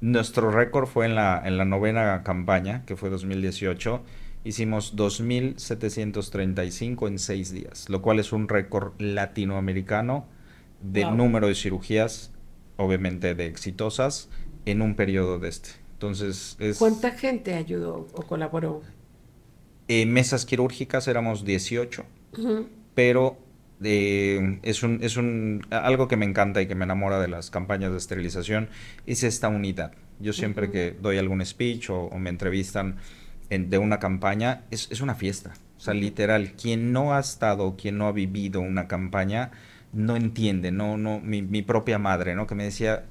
[0.00, 4.02] Nuestro récord fue en la, en la novena campaña, que fue 2018.
[4.44, 10.26] Hicimos 2.735 en seis días, lo cual es un récord latinoamericano
[10.80, 12.32] de número de cirugías,
[12.78, 14.30] obviamente de exitosas,
[14.64, 15.68] en un periodo de este.
[15.92, 16.78] Entonces, es...
[16.78, 18.80] ¿Cuánta gente ayudó o colaboró?
[19.88, 22.06] En mesas quirúrgicas éramos 18,
[22.94, 23.36] pero
[23.82, 27.50] eh, es, un, es un, algo que me encanta y que me enamora de las
[27.50, 28.68] campañas de esterilización,
[29.06, 29.92] es esta unidad.
[30.18, 32.96] Yo siempre que doy algún speech o, me entrevistan
[33.48, 35.54] de una campaña, es, es, una fiesta.
[35.76, 39.50] O sea, literal, quien no ha estado, quien no ha vivido una campaña,
[39.92, 42.46] no entiende, no, no, mi, mi propia madre, ¿no?
[42.46, 43.06] Que me decía,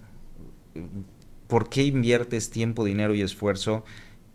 [1.47, 3.83] ¿por qué inviertes tiempo, dinero y esfuerzo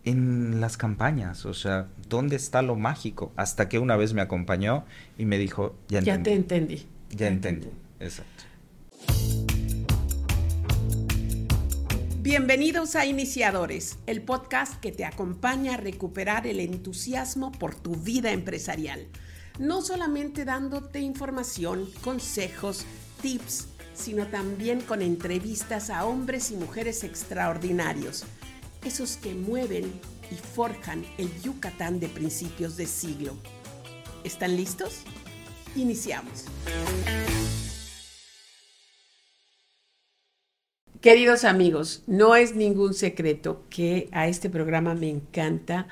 [0.05, 3.33] en las campañas, o sea, ¿dónde está lo mágico?
[3.35, 4.85] Hasta que una vez me acompañó
[5.17, 6.17] y me dijo, ya entendí.
[6.17, 6.87] Ya te entendí.
[7.09, 7.69] Ya, entendí.
[7.99, 8.43] exacto.
[12.21, 18.31] Bienvenidos a Iniciadores, el podcast que te acompaña a recuperar el entusiasmo por tu vida
[18.31, 19.07] empresarial.
[19.57, 22.85] No solamente dándote información, consejos,
[23.21, 28.25] tips, sino también con entrevistas a hombres y mujeres extraordinarios
[28.85, 29.91] esos que mueven
[30.31, 33.33] y forjan el Yucatán de principios de siglo.
[34.23, 35.01] ¿Están listos?
[35.75, 36.45] Iniciamos.
[41.01, 45.87] Queridos amigos, no es ningún secreto que a este programa me encanta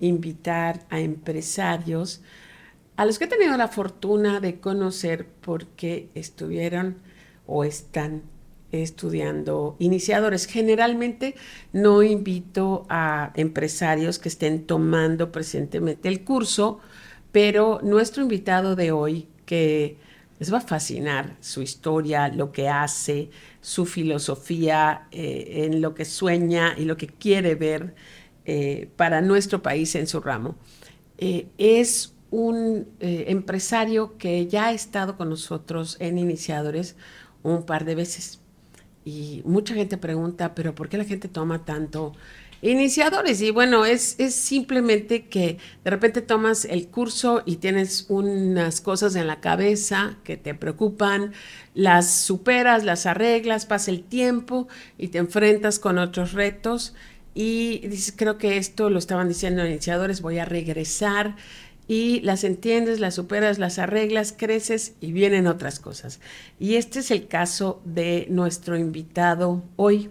[0.00, 2.20] invitar a empresarios
[2.96, 6.96] a los que he tenido la fortuna de conocer porque estuvieron
[7.46, 8.22] o están
[8.72, 10.46] estudiando iniciadores.
[10.46, 11.34] Generalmente
[11.72, 16.80] no invito a empresarios que estén tomando presentemente el curso,
[17.32, 19.96] pero nuestro invitado de hoy, que
[20.38, 26.04] les va a fascinar su historia, lo que hace, su filosofía, eh, en lo que
[26.04, 27.94] sueña y lo que quiere ver
[28.44, 30.56] eh, para nuestro país en su ramo.
[31.18, 36.94] Eh, es un empresario que ya ha estado con nosotros en Iniciadores
[37.42, 38.40] un par de veces
[39.08, 42.12] y mucha gente pregunta, pero ¿por qué la gente toma tanto
[42.60, 43.40] iniciadores?
[43.40, 49.14] Y bueno, es, es simplemente que de repente tomas el curso y tienes unas cosas
[49.16, 51.32] en la cabeza que te preocupan,
[51.72, 54.68] las superas, las arreglas, pasa el tiempo
[54.98, 56.94] y te enfrentas con otros retos.
[57.34, 61.36] Y dices, creo que esto lo estaban diciendo iniciadores, voy a regresar
[61.88, 66.20] y las entiendes, las superas, las arreglas, creces y vienen otras cosas.
[66.60, 70.10] Y este es el caso de nuestro invitado hoy.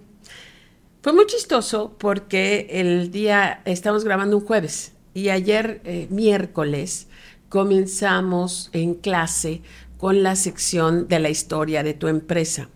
[1.04, 7.08] Fue muy chistoso porque el día, estamos grabando un jueves y ayer eh, miércoles
[7.48, 9.62] comenzamos en clase
[9.98, 12.70] con la sección de la historia de tu empresa.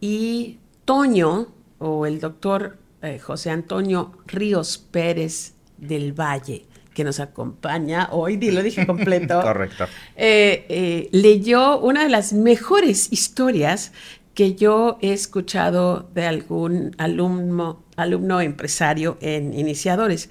[0.00, 1.48] Y Toño,
[1.78, 8.62] o el doctor eh, José Antonio Ríos Pérez del Valle, que nos acompaña hoy, lo
[8.62, 9.40] dije completo.
[9.42, 9.84] Correcto.
[10.16, 13.92] Eh, eh, leyó una de las mejores historias
[14.34, 20.30] que yo he escuchado de algún alumno, alumno empresario en Iniciadores.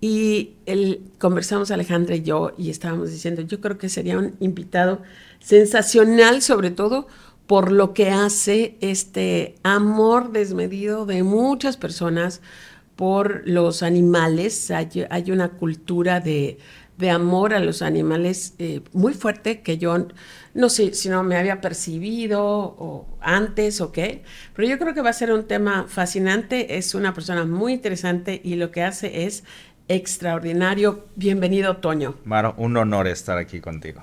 [0.00, 5.02] Y él, conversamos Alejandra y yo y estábamos diciendo, yo creo que sería un invitado
[5.40, 7.06] sensacional, sobre todo
[7.46, 12.40] por lo que hace este amor desmedido de muchas personas
[12.96, 14.70] por los animales.
[14.70, 16.58] Hay, una cultura de,
[17.10, 20.06] amor a los animales eh, muy fuerte que yo
[20.54, 24.22] no sé si no me había percibido o antes o qué,
[24.54, 26.78] pero yo creo que va a ser un tema fascinante.
[26.78, 29.44] Es una persona muy interesante y lo que hace es
[29.88, 31.06] extraordinario.
[31.16, 32.14] Bienvenido, Toño.
[32.24, 34.02] Maro, un honor estar aquí contigo.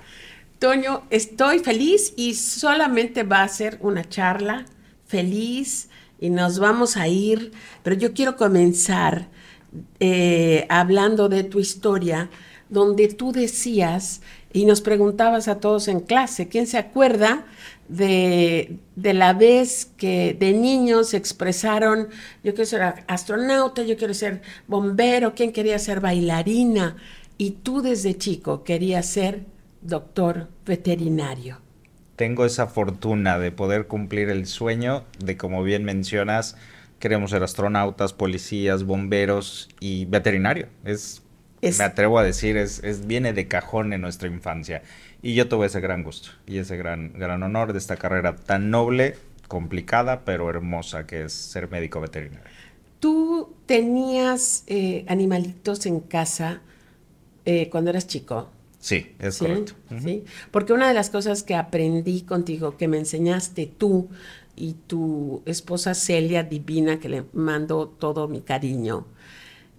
[0.60, 4.66] Toño, estoy feliz y solamente va a ser una charla
[5.08, 5.90] feliz
[6.22, 7.52] y nos vamos a ir,
[7.84, 9.28] pero yo quiero comenzar
[10.00, 12.30] eh, hablando de tu historia,
[12.70, 14.22] donde tú decías
[14.54, 17.46] y nos preguntabas a todos en clase, ¿quién se acuerda
[17.90, 22.08] de, de, la vez que de niños expresaron,
[22.44, 26.96] yo quiero ser astronauta, yo quiero ser bombero, quién quería ser bailarina?
[27.38, 29.46] Y tú desde chico querías ser
[29.82, 31.71] doctor veterinario
[32.22, 36.56] tengo esa fortuna de poder cumplir el sueño de, como bien mencionas,
[37.00, 40.68] queremos ser astronautas, policías, bomberos y veterinario.
[40.84, 41.24] Es,
[41.64, 44.84] me atrevo a decir, es, es, viene de cajón en nuestra infancia.
[45.24, 48.70] Y yo tuve ese gran gusto y ese gran, gran honor de esta carrera tan
[48.70, 49.16] noble,
[49.48, 52.46] complicada, pero hermosa que es ser médico veterinario.
[53.00, 56.62] ¿Tú tenías eh, animalitos en casa
[57.46, 58.52] eh, cuando eras chico?
[58.82, 59.46] Sí, es ¿Sí?
[59.46, 59.74] correcto.
[60.02, 60.26] ¿Sí?
[60.52, 64.10] Porque una de las cosas que aprendí contigo, que me enseñaste tú
[64.56, 69.06] y tu esposa Celia Divina, que le mando todo mi cariño,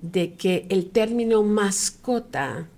[0.03, 2.69] de que el término mascota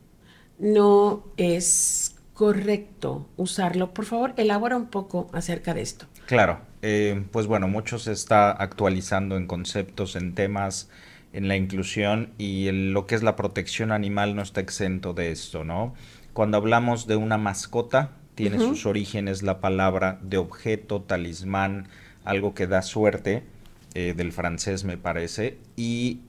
[0.58, 3.94] no es correcto usarlo.
[3.94, 6.06] Por favor, elabora un poco acerca de esto.
[6.26, 10.88] Claro, eh, pues bueno, mucho se está actualizando en conceptos, en temas,
[11.32, 15.30] en la inclusión y el- lo que es la protección animal no está exento de
[15.32, 15.94] esto, ¿no?
[16.34, 21.88] Cuando hablamos de una mascota, tiene sus orígenes la palabra de objeto, talismán,
[22.24, 23.44] algo que da suerte,
[23.94, 26.20] eh, del francés me parece, y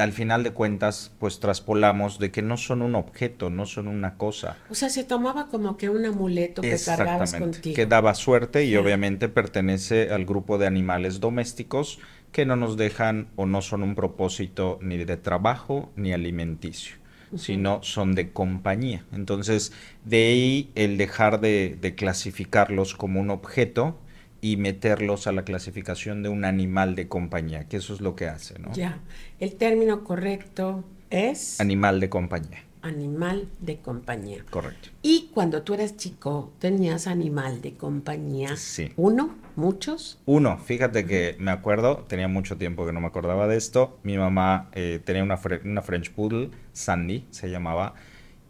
[0.00, 4.16] al final de cuentas, pues traspolamos de que no son un objeto, no son una
[4.16, 4.56] cosa.
[4.70, 7.76] O sea, se tomaba como que un amuleto que cargabas contigo.
[7.76, 11.98] que daba suerte y obviamente pertenece al grupo de animales domésticos
[12.32, 16.96] que no nos dejan o no son un propósito ni de trabajo ni alimenticio,
[17.36, 19.04] sino son de compañía.
[19.12, 19.72] Entonces,
[20.04, 23.98] de ahí el dejar de, de clasificarlos como un objeto
[24.40, 28.28] y meterlos a la clasificación de un animal de compañía, que eso es lo que
[28.28, 28.72] hace, ¿no?
[28.72, 29.00] Ya,
[29.40, 34.44] el término correcto es Animal de compañía, animal de compañía.
[34.50, 34.90] correcto.
[35.02, 38.56] Y cuando tú eras chico, tenías animal de compañía.
[38.56, 38.92] Sí.
[38.96, 39.34] ¿Uno?
[39.56, 40.18] ¿Muchos?
[40.26, 43.98] Uno, fíjate que me acuerdo, tenía mucho tiempo que no me acordaba de esto.
[44.02, 47.94] Mi mamá eh, tenía una, una French Poodle, Sandy se llamaba,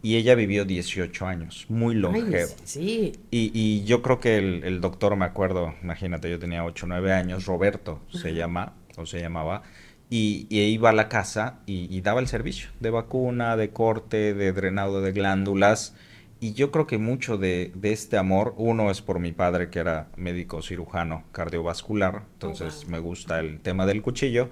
[0.01, 2.53] y ella vivió 18 años, muy Ay, longevo.
[2.63, 3.13] sí.
[3.31, 6.89] Y, y yo creo que el, el doctor, me acuerdo, imagínate, yo tenía 8 o
[6.89, 9.63] 9 años, Roberto se llama, o se llamaba,
[10.09, 14.33] y, y iba a la casa y, y daba el servicio de vacuna, de corte,
[14.33, 15.95] de drenado de glándulas.
[16.41, 19.79] Y yo creo que mucho de, de este amor, uno es por mi padre, que
[19.79, 24.49] era médico cirujano cardiovascular, entonces me gusta el tema del cuchillo.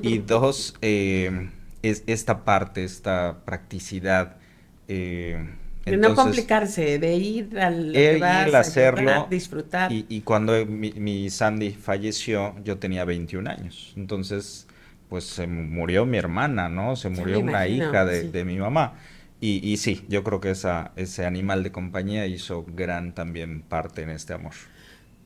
[0.00, 1.50] Y dos, eh,
[1.82, 4.36] es esta parte, esta practicidad.
[4.88, 5.46] eh,
[5.88, 9.10] De no complicarse, de ir al vas, a hacerlo.
[9.10, 9.92] ayudar, disfrutar.
[9.92, 13.92] Y, y cuando mi, mi Sandy falleció, yo tenía 21 años.
[13.96, 14.66] Entonces,
[15.08, 16.96] pues se murió mi hermana, ¿no?
[16.96, 18.28] Se murió una imagino, hija de, sí.
[18.28, 18.94] de mi mamá.
[19.40, 24.02] Y, y sí, yo creo que esa, ese animal de compañía hizo gran también parte
[24.02, 24.52] en este amor.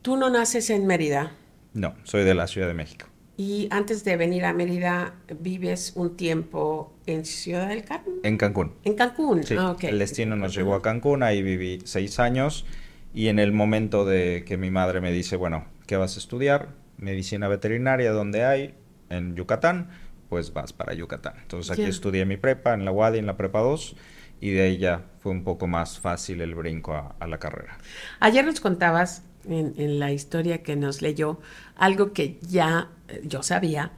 [0.02, 1.32] Tú no naces en Mérida
[1.74, 3.06] No, soy de la Ciudad de México.
[3.36, 8.16] y antes de venir a Mérida vives un tiempo en Ciudad del Carmen.
[8.22, 8.72] En Cancún.
[8.84, 9.44] En Cancún.
[9.44, 12.66] Sí, Ah, el destino nos llevó a Cancún, ahí viví seis años
[13.14, 16.68] y en el momento de que mi madre me dice, bueno, ¿qué vas a estudiar?
[16.98, 18.74] Medicina veterinaria, ¿dónde hay?
[19.10, 19.90] En Yucatán,
[20.28, 21.34] pues vas para Yucatán.
[21.42, 23.96] Entonces aquí estudié mi prepa, en la UADI, en la prepa 2
[24.40, 27.78] y de ahí ya fue un poco más fácil el brinco a, a la carrera.
[28.20, 31.40] Ayer nos contabas en, en la historia que nos leyó
[31.76, 33.92] algo que ya eh, yo sabía,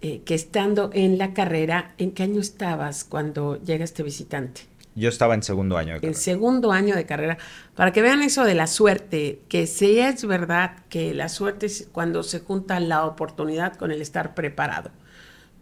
[0.00, 4.62] eh, que estando en la carrera, ¿en qué año estabas cuando llega este visitante?
[4.96, 6.18] Yo estaba en segundo año de En carrera.
[6.18, 7.38] segundo año de carrera,
[7.74, 11.88] para que vean eso de la suerte, que sí es verdad que la suerte es
[11.92, 14.90] cuando se junta la oportunidad con el estar preparado.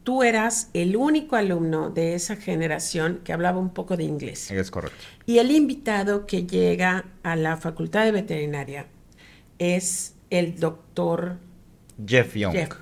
[0.05, 4.51] Tú eras el único alumno de esa generación que hablaba un poco de inglés.
[4.53, 4.99] Es correcto.
[5.27, 8.87] Y el invitado que llega a la Facultad de Veterinaria
[9.59, 11.39] es el doctor.
[12.07, 12.53] Jeff Young.
[12.53, 12.73] Jeff.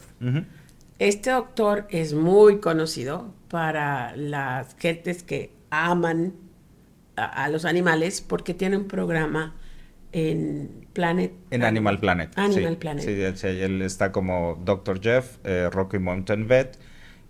[0.98, 6.34] Este doctor es muy conocido para las gentes que aman
[7.16, 9.54] a, a los animales porque tiene un programa
[10.12, 11.32] en Planet.
[11.50, 12.30] En Animal Planet.
[12.36, 12.76] Animal sí.
[12.76, 13.04] Planet.
[13.04, 15.00] Sí, sí, él está como Dr.
[15.00, 16.78] Jeff, eh, Rocky Mountain Vet.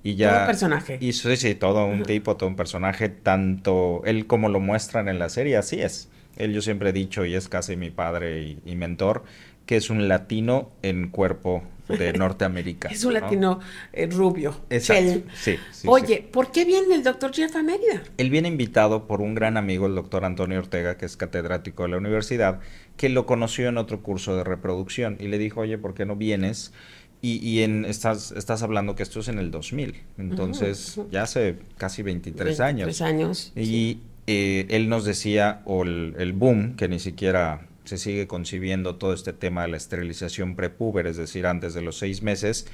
[0.02, 0.98] Y ya Todo un personaje.
[1.00, 5.20] Y sí, sí, todo un tipo, todo un personaje, tanto él como lo muestran en
[5.20, 6.10] la serie, así es.
[6.36, 9.22] Él yo siempre he dicho, y es casi mi padre y, y mentor,
[9.64, 11.62] que es un latino en cuerpo
[11.96, 12.88] de Norteamérica.
[12.88, 13.20] Es un ¿no?
[13.20, 13.60] latino
[13.92, 14.54] eh, rubio.
[14.70, 15.22] Exacto.
[15.34, 16.28] Sí, sí, Oye, sí.
[16.30, 18.02] ¿por qué viene el doctor Jeff a Mérida?
[18.18, 21.90] Él viene invitado por un gran amigo, el doctor Antonio Ortega, que es catedrático de
[21.90, 22.60] la universidad,
[22.96, 26.16] que lo conoció en otro curso de reproducción y le dijo, oye, ¿por qué no
[26.16, 26.72] vienes?
[27.20, 31.56] Y, y en, estás, estás hablando que esto es en el 2000, entonces ya hace
[31.78, 32.86] casi 23 años.
[32.86, 33.52] 23 años.
[33.54, 34.00] Y sí.
[34.26, 39.12] eh, él nos decía, o el, el boom, que ni siquiera se sigue concibiendo todo
[39.12, 42.66] este tema de la esterilización prepúber, es decir, antes de los seis meses,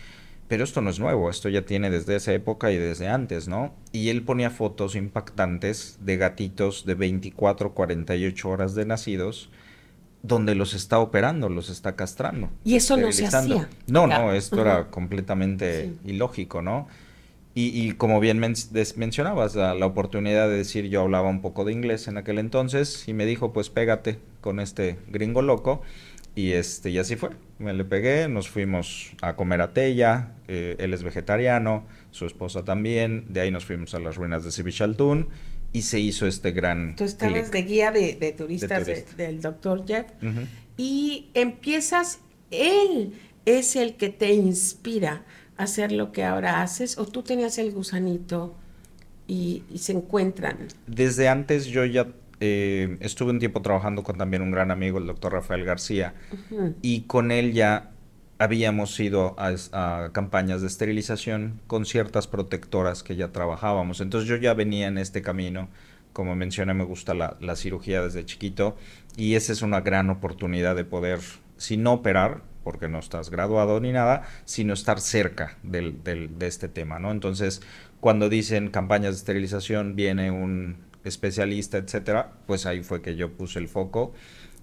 [0.48, 3.74] pero esto no es nuevo, esto ya tiene desde esa época y desde antes, ¿no?
[3.92, 9.50] Y él ponía fotos impactantes de gatitos de 24, 48 horas de nacidos,
[10.22, 12.50] donde los está operando, los está castrando.
[12.64, 13.68] Y eso no se hacía.
[13.86, 15.98] No, no, esto era completamente Sí.
[16.10, 16.88] ilógico, ¿no?
[17.58, 18.54] Y, y como bien men-
[18.94, 23.08] mencionabas, la, la oportunidad de decir, yo hablaba un poco de inglés en aquel entonces
[23.08, 25.82] y me dijo, pues pégate con este gringo loco.
[26.36, 27.30] Y, este, y así fue.
[27.58, 32.64] Me le pegué, nos fuimos a comer a Tella, eh, él es vegetariano, su esposa
[32.64, 35.26] también, de ahí nos fuimos a las ruinas de Sibichaltún
[35.72, 36.94] y se hizo este gran...
[36.94, 38.86] Tú estabas de guía de, turistas
[39.16, 40.06] del doctor Jeff
[40.76, 42.20] y empiezas,
[42.52, 43.14] él
[43.46, 45.24] es el que te inspira
[45.58, 48.54] hacer lo que ahora haces o tú tenías el gusanito
[49.26, 50.56] y, se encuentran.
[50.86, 52.08] Desde antes yo ya
[52.40, 56.14] eh, estuve un tiempo trabajando con también un gran amigo, el doctor Rafael García,
[56.80, 57.90] y con él ya
[58.38, 64.00] habíamos ido a, campañas de esterilización con ciertas protectoras que ya trabajábamos.
[64.00, 65.68] Entonces yo ya venía en este camino.
[66.12, 68.76] Como mencioné, me gusta la, cirugía desde chiquito
[69.16, 71.20] y esa es una gran oportunidad de poder,
[71.58, 76.68] si no operar, porque no estás graduado ni nada, sino estar cerca del, de este
[76.68, 77.10] tema, ¿no?
[77.10, 77.62] Entonces,
[78.00, 83.58] cuando dicen campañas de esterilización, viene un especialista, etcétera, pues ahí fue que yo puse
[83.58, 84.12] el foco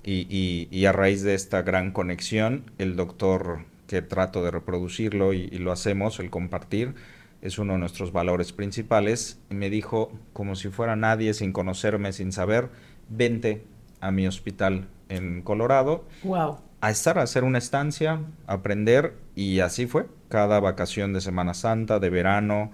[0.04, 5.72] y, a raíz de esta gran conexión, el doctor que trato de reproducirlo y, lo
[5.72, 6.94] hacemos, el compartir,
[7.42, 12.14] es uno de nuestros valores principales, y me dijo, como si fuera nadie, sin conocerme,
[12.14, 12.70] sin saber,
[13.10, 13.64] vente
[14.00, 16.06] a mi hospital en Colorado.
[16.24, 16.60] Wow.
[16.86, 20.06] A estar, a hacer una estancia, aprender, y así fue.
[20.30, 22.72] Cada vacación de Semana Santa, de verano,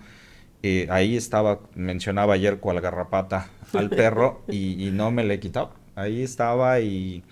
[0.63, 5.39] eh, ahí estaba, mencionaba ayer cual garrapata al perro, y, y no me le he
[5.39, 7.23] quitado ahí estaba y,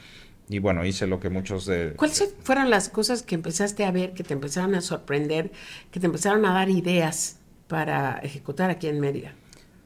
[0.61, 1.93] bueno, hice lo que muchos de...
[1.95, 5.51] ¿Cuáles fueron las cosas que empezaste a ver, que te empezaron a sorprender,
[5.91, 9.33] que te empezaron a dar ideas para ejecutar aquí en Mérida?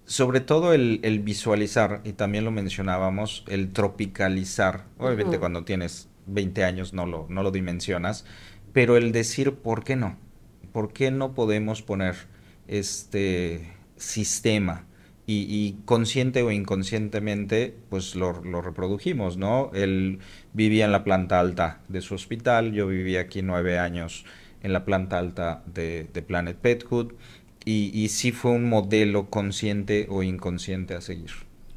[0.05, 4.85] Sobre todo el, visualizar, y también lo mencionábamos, el tropicalizar.
[4.97, 8.25] Obviamente cuando tienes 20 años no lo, no lo dimensionas,
[8.71, 10.17] pero el decir, ¿por qué no?
[10.71, 12.15] ¿Por qué no podemos poner
[12.67, 14.85] este sistema?
[15.25, 19.71] y, consciente o inconscientemente, pues lo, reprodujimos, ¿no?
[19.73, 20.19] Él
[20.53, 24.25] vivía en la planta alta de su hospital, yo vivía aquí nueve años
[24.61, 27.13] en la planta alta de, Planet Pethood,
[27.65, 31.31] y, y, sí fue un modelo consciente o inconsciente a seguir.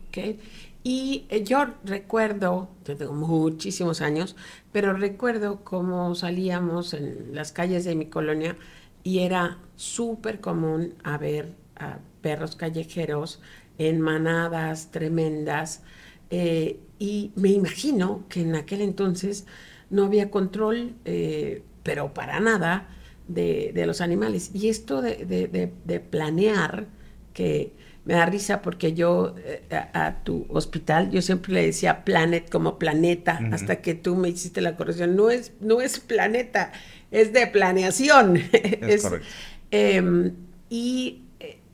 [0.08, 0.40] Okay.
[0.88, 4.36] Y eh, yo recuerdo, tengo muchísimos años,
[4.70, 8.56] pero recuerdo cómo salíamos en las calles de mi colonia
[9.02, 13.40] y era súper común a ver a perros callejeros
[13.78, 15.82] en manadas tremendas.
[16.30, 19.44] Eh, y me imagino que en aquel entonces
[19.90, 22.86] no había control, eh, pero para nada,
[23.26, 24.52] de, los animales.
[24.54, 26.86] Y esto de, planear,
[27.34, 27.72] que
[28.06, 32.78] me da risa porque yo eh, a, tu hospital, yo siempre le decía planet como
[32.78, 35.16] planeta, hasta que tú me hiciste la corrección.
[35.16, 36.70] No es, no es planeta,
[37.10, 38.36] es de planeación.
[38.52, 39.26] Es, correcto.
[39.72, 40.32] Em,
[40.70, 41.22] y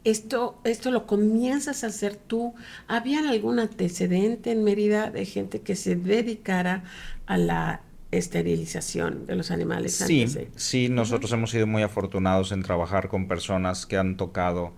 [0.05, 2.55] esto, esto lo comienzas a hacer tú.
[2.89, 6.85] ¿Había algún antecedente en Mérida de gente que se dedicara
[7.27, 9.97] a la esterilización de los animales?
[9.97, 14.73] Sí, sí, nosotros hemos sido muy afortunados en trabajar con personas que han tocado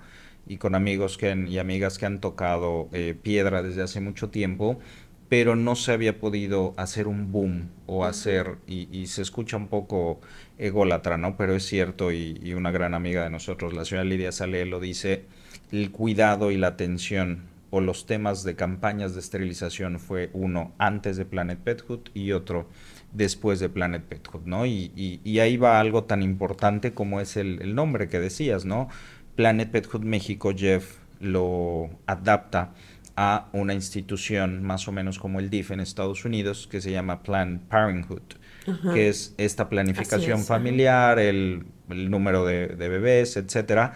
[0.47, 4.79] y con amigos que y amigas que han tocado eh, piedra desde hace mucho tiempo
[5.29, 10.21] pero no se había podido hacer un boom o hacer, y, se escucha un poco
[10.59, 11.37] ególatra, ¿no?
[11.37, 15.25] Pero es cierto, y, una gran amiga de nosotros, la señora Lidia Sale, lo dice,
[15.73, 21.17] el cuidado y la atención o los temas de campañas de esterilización fue uno antes
[21.17, 22.69] de Planet Pethood y otro
[23.13, 24.67] después de Planet Pethood, ¿no?
[24.67, 28.89] Y, ahí va algo tan importante como es el, el nombre que decías, ¿no?
[29.35, 32.75] Planet Pethood México, Jeff lo adapta
[33.17, 37.23] a una institución más o menos como el DIF en Estados Unidos que se llama
[37.23, 38.23] Planned Parenthood,
[38.93, 43.95] que es esta planificación familiar, el, número de, bebés, etcétera,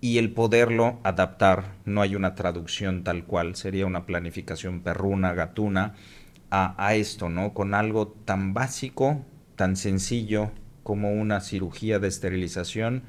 [0.00, 5.94] y el poderlo adaptar, no hay una traducción tal cual, sería una planificación perruna, gatuna,
[6.50, 7.54] a, a esto, ¿no?
[7.54, 9.24] Con algo tan básico,
[9.56, 10.52] tan sencillo
[10.84, 13.02] como una cirugía de esterilización,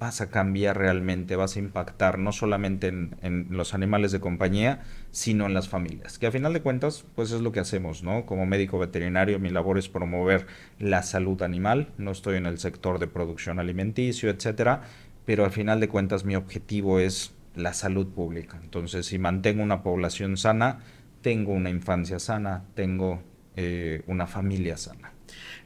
[0.00, 4.80] vas a cambiar realmente, vas a impactar no solamente en, los animales de compañía,
[5.10, 6.18] sino en las familias.
[6.18, 8.24] Que a final de cuentas, pues es lo que hacemos, ¿no?
[8.24, 10.46] Como médico veterinario, mi labor es promover
[10.78, 14.82] la salud animal, no estoy en el sector de producción alimenticio, etcétera,
[15.26, 18.58] pero al final de cuentas mi objetivo es la salud pública.
[18.62, 20.78] Entonces, si mantengo una población sana,
[21.20, 23.22] tengo una infancia sana, tengo
[23.54, 25.12] eh, una familia sana.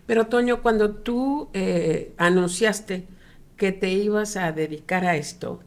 [0.07, 3.07] Pero Toño, cuando tú eh, anunciaste
[3.57, 5.61] que te ibas a dedicar a esto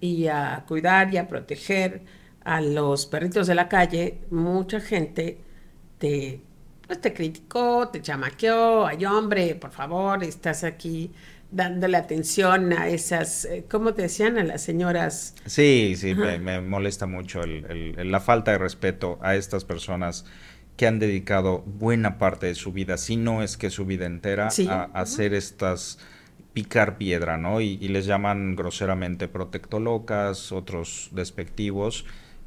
[0.00, 2.02] y a cuidar y a proteger
[2.44, 5.38] a los perritos de la calle, mucha gente
[5.98, 6.40] te,
[6.86, 11.12] pues te criticó, te chamaqueó, ay hombre, por favor, estás aquí
[11.52, 14.38] dándole atención a esas, eh, ¿cómo te decían?
[14.38, 15.34] A las señoras.
[15.46, 20.24] Sí, sí, me, molesta mucho la falta de respeto a estas personas
[20.76, 24.48] que han dedicado buena parte de su vida, si no es que su vida entera,
[24.68, 25.98] a, hacer estas
[26.52, 27.60] picar piedra, ¿no?
[27.60, 32.04] Y, les llaman groseramente protectolocas, otros despectivos,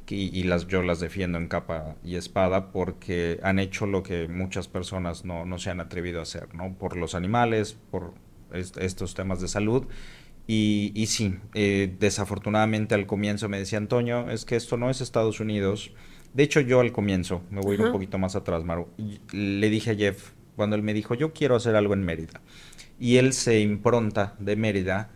[0.08, 4.68] y, las, yo las defiendo en capa y espada porque han hecho lo que muchas
[4.68, 6.74] personas no, no se han atrevido a hacer, ¿no?
[6.74, 8.14] Por los animales, por
[8.52, 9.86] estos temas de salud.
[10.46, 15.00] Y, y sí, eh, desafortunadamente al comienzo me decía Antonio, es que esto no es
[15.00, 15.92] Estados Unidos.
[16.34, 18.88] De hecho, yo al comienzo, me voy a ir un poquito más atrás, Maru,
[19.32, 22.40] le dije a Jeff, cuando él me dijo, yo quiero hacer algo en Mérida.
[22.98, 25.10] Y él se impronta de Mérida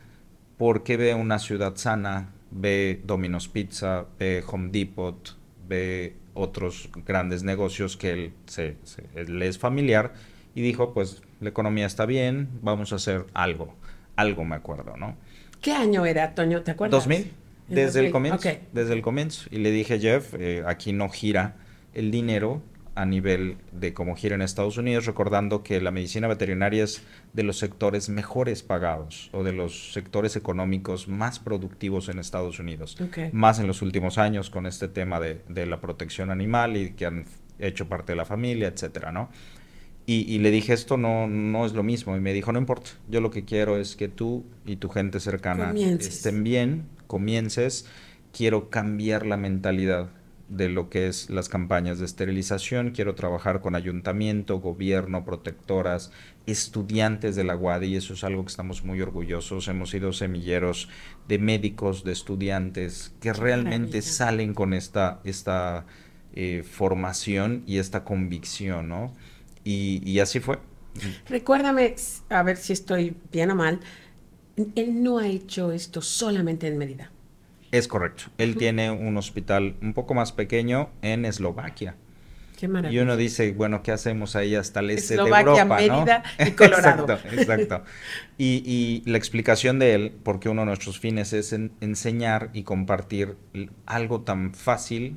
[0.58, 7.96] porque ve una ciudad sana, ve Domino's Pizza, ve Home Depot, ve otros grandes negocios
[7.96, 8.76] que él, se,
[9.26, 10.12] le es familiar
[10.54, 13.74] y dijo, pues la economía está bien, vamos a hacer algo.
[14.16, 15.16] Algo me acuerdo, ¿no?
[15.60, 16.62] ¿Qué año era, Toño?
[16.62, 17.04] ¿Te acuerdas?
[17.04, 17.32] 2000,
[17.68, 18.48] desde el comienzo.
[18.72, 19.48] Desde el comienzo.
[19.50, 21.56] Y le dije, Jeff, eh, aquí no gira
[21.94, 22.62] el dinero,
[23.00, 27.02] a nivel de cómo gira en Estados Unidos, recordando que la medicina veterinaria es
[27.32, 32.98] de los sectores mejores pagados o de los sectores económicos más productivos en Estados Unidos,
[33.32, 37.06] más en los últimos años con este tema de, de, la protección animal y que
[37.06, 37.24] han
[37.58, 39.30] hecho parte de la familia, etcétera, ¿no?
[40.06, 42.16] Y, le dije, esto no, no es lo mismo.
[42.16, 45.20] Y me dijo, no importa, yo lo que quiero es que tú y tu gente
[45.20, 47.86] cercana estén bien, comiences,
[48.36, 50.10] quiero cambiar la mentalidad
[50.50, 52.90] de lo que es las campañas de esterilización.
[52.90, 56.10] Quiero trabajar con ayuntamiento, gobierno, protectoras,
[56.46, 59.68] estudiantes de la UAD y eso es algo que estamos muy orgullosos.
[59.68, 60.88] Hemos sido semilleros
[61.28, 65.86] de médicos, de estudiantes que realmente salen con esta, esta
[66.34, 69.14] eh, formación y esta convicción, ¿no?
[69.64, 70.58] Y, y así fue.
[71.28, 71.94] Recuérdame,
[72.28, 73.78] a ver si estoy bien o mal,
[74.74, 77.12] él no ha hecho esto solamente en Mérida.
[77.72, 78.24] Es correcto.
[78.38, 81.94] Él tiene un hospital un poco más pequeño en Eslovaquia.
[82.58, 82.68] Qué.
[82.90, 85.64] Y uno dice, bueno, ¿qué hacemos ahí hasta el este de Europa?
[85.64, 87.04] Mérida y Colorado.
[87.04, 87.84] exacto, exacto.
[88.36, 93.36] Y, la explicación de él, porque uno de nuestros fines es enseñar y compartir
[93.86, 95.16] algo tan fácil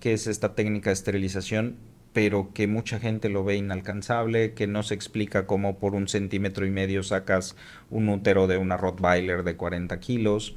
[0.00, 1.76] que es esta técnica de esterilización,
[2.12, 6.66] pero que mucha gente lo ve inalcanzable, que no se explica cómo por un centímetro
[6.66, 7.56] y medio sacas
[7.88, 10.54] un útero de una Rottweiler de 40 kilos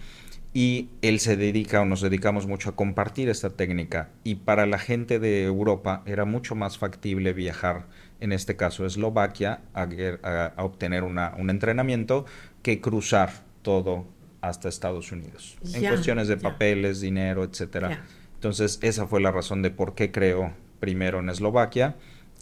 [0.56, 4.80] y él se dedica o nos dedicamos mucho a compartir esta técnica y para la
[4.80, 7.88] gente de Europa era mucho más factible viajar,
[8.22, 12.26] en este caso Eslovaquia, a, obtener una, un entrenamiento
[12.64, 13.32] que cruzar
[13.64, 14.06] todo
[14.40, 18.06] hasta Estados Unidos, en cuestiones de papeles, dinero, etcétera.
[18.36, 21.98] Entonces esa fue la razón de por qué creo primero en Eslovaquia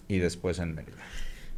[0.08, 1.02] y después en Mérida.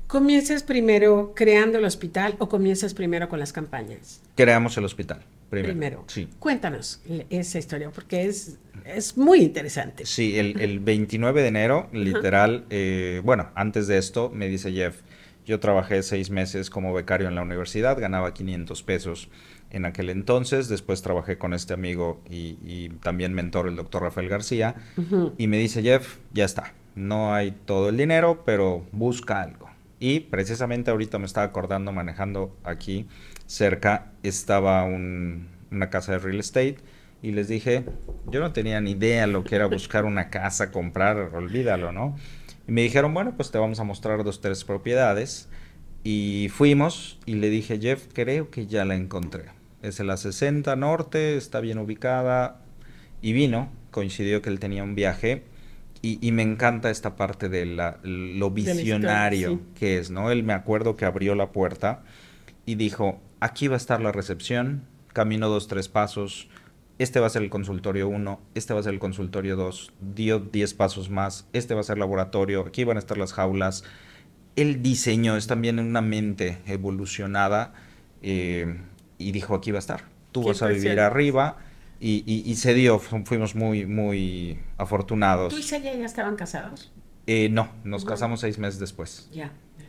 [0.07, 4.21] ¿Comienzas primero creando el hospital o comienzas primero con las campañas?
[4.35, 5.19] Creamos el hospital.
[5.63, 6.03] Primero.
[6.07, 6.27] Sí.
[6.39, 10.05] Cuéntanos esa historia, porque es, es muy interesante.
[10.05, 15.01] Sí, el, el 29 de enero, literal, eh, bueno, antes de esto, me dice Jeff,
[15.45, 19.29] yo trabajé seis meses como becario en la universidad, ganaba 500 pesos
[19.69, 24.75] en aquel entonces, después trabajé con este amigo y, también mentor, el doctor Rafael García,
[25.37, 29.69] y me dice Jeff, ya está, no hay todo el dinero, pero busca algo.
[29.99, 33.07] Y precisamente ahorita me estaba acordando manejando aquí
[33.47, 36.77] cerca estaba una casa de real estate
[37.21, 37.85] y les dije,
[38.29, 42.15] yo no tenía ni idea lo que era buscar una casa, comprar, olvídalo, ¿no?
[42.67, 45.49] Y me dijeron, bueno, pues te vamos a mostrar dos, tres propiedades.
[46.03, 49.45] Y fuimos y le dije, Jeff, creo que ya la encontré.
[49.81, 52.61] Es en la 60 Norte, está bien ubicada.
[53.23, 55.43] Y vino, coincidió que él tenía un viaje.
[56.03, 60.29] Y, me encanta esta parte de la, lo visionario que es, ¿no?
[60.29, 62.03] Él me acuerdo que abrió la puerta
[62.67, 66.49] y dijo, aquí va a estar la recepción, camino dos, tres pasos,
[66.97, 70.39] este va a ser el consultorio 1, este va a ser el consultorio 2, dio
[70.39, 73.83] 10 pasos más, este va a ser laboratorio, aquí van a estar las jaulas.
[74.55, 77.73] El diseño es también una mente evolucionada
[78.21, 78.79] eh,
[79.17, 81.57] y dijo, aquí va a estar, tú vas a vivir arriba.
[81.99, 85.51] Y, se dio, fuimos muy, muy afortunados.
[85.51, 86.91] ¿Tú y Celia ya estaban casados?
[87.25, 89.27] Eh, no, nos casamos seis meses después.
[89.31, 89.45] Ya,
[89.79, 89.85] ya.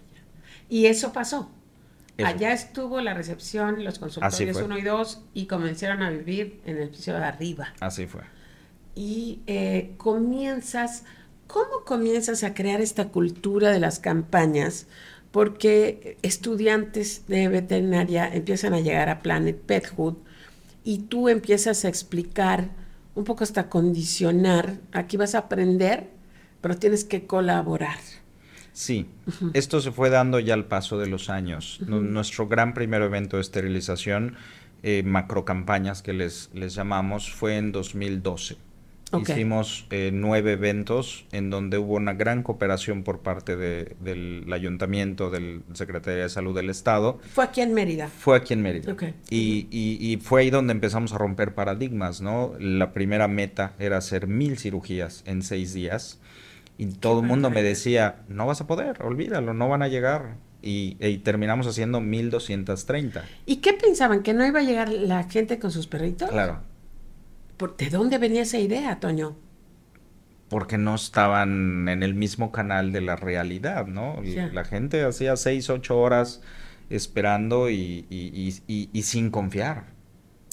[0.71, 1.51] ¿Y eso pasó?
[2.25, 6.89] Allá estuvo la recepción, los consultorios 1 y 2 y comenzaron a vivir en el
[6.89, 7.75] piso de arriba.
[7.81, 8.23] Así fue.
[8.95, 11.05] Y eh, comienzas,
[11.47, 14.87] ¿cómo comienzas a crear esta cultura de las campañas?
[15.31, 20.15] Porque estudiantes de veterinaria empiezan a llegar a Planet Pethood
[20.83, 22.71] y tú empiezas a explicar,
[23.15, 26.09] un poco hasta condicionar, aquí vas a aprender,
[26.63, 27.99] pero tienes que colaborar.
[28.77, 29.07] Sí,
[29.55, 31.81] esto se fue dando ya al paso de los años.
[31.87, 34.35] Nuestro gran primer evento de esterilización,
[34.83, 38.59] eh, macrocampañas que les, les llamamos, fue en 2012.
[39.13, 39.31] Ok.
[39.31, 45.31] Hicimos eh, nueve eventos en donde hubo una gran cooperación por parte de- del ayuntamiento,
[45.31, 47.19] del Secretaría de Salud del Estado.
[47.33, 48.09] Fue aquí en Mérida.
[48.09, 48.93] Fue aquí en Mérida.
[49.31, 52.53] Y, y- y fue ahí donde empezamos a romper paradigmas, ¿no?
[52.59, 56.21] La primera meta era hacer mil cirugías en seis días.
[56.79, 60.37] Y todo el mundo me decía, no vas a poder, olvídalo, no van a llegar.
[60.63, 63.25] Y, y terminamos haciendo 1230.
[63.47, 64.23] ¿Y qué pensaban?
[64.23, 66.29] ¿Que no iba a llegar la gente con sus perritos?
[66.31, 66.61] Claro.
[67.57, 69.37] ¿Por- ¿De dónde venía esa idea, Toño?
[70.49, 74.23] porque no estaban en el mismo canal de la realidad, ¿no?
[74.23, 74.47] Y Ya.
[74.47, 76.41] La gente hacía seis, ocho horas
[76.89, 79.87] esperando y, y- y- sin confiar.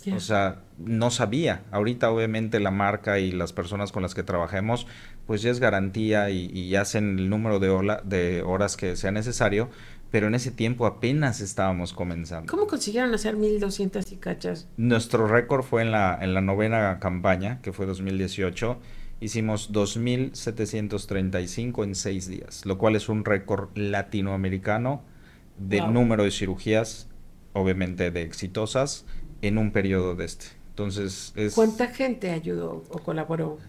[0.04, 0.16] Ya.
[0.16, 1.62] O sea, no sabía.
[1.72, 4.88] Ahorita obviamente la marca y las personas con las que trabajemos,
[5.26, 9.70] pues ya es garantía y, y hacen el número de, horas que sea necesario,
[10.12, 12.52] pero en ese tiempo apenas estábamos comenzando.
[12.52, 14.68] ¿Cómo consiguieron hacer 1200 y cachas?
[14.78, 18.78] Nuestro récord fue en la, en la novena campaña, que fue 2018.
[19.22, 25.04] Hicimos 2.735 en seis días, lo cual es un récord latinoamericano
[25.58, 25.92] de Wow.
[25.92, 27.08] número de cirugías,
[27.54, 29.06] obviamente de exitosas,
[29.42, 30.46] en un periodo de este.
[30.70, 33.60] Entonces, es, ¿Cuánta gente ayudó o colaboró?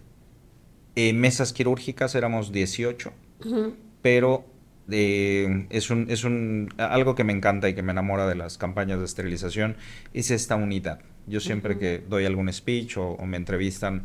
[0.97, 3.13] En mesas quirúrgicas éramos 18,
[3.45, 3.75] Ujú.
[4.03, 4.45] pero
[4.91, 8.59] eh, es, un, es un, algo que me encanta y que me enamora de las
[8.59, 9.77] campañas de esterilización,
[10.13, 11.01] es esta unidad.
[11.27, 14.05] Yo siempre que doy algún speech o, o me entrevistan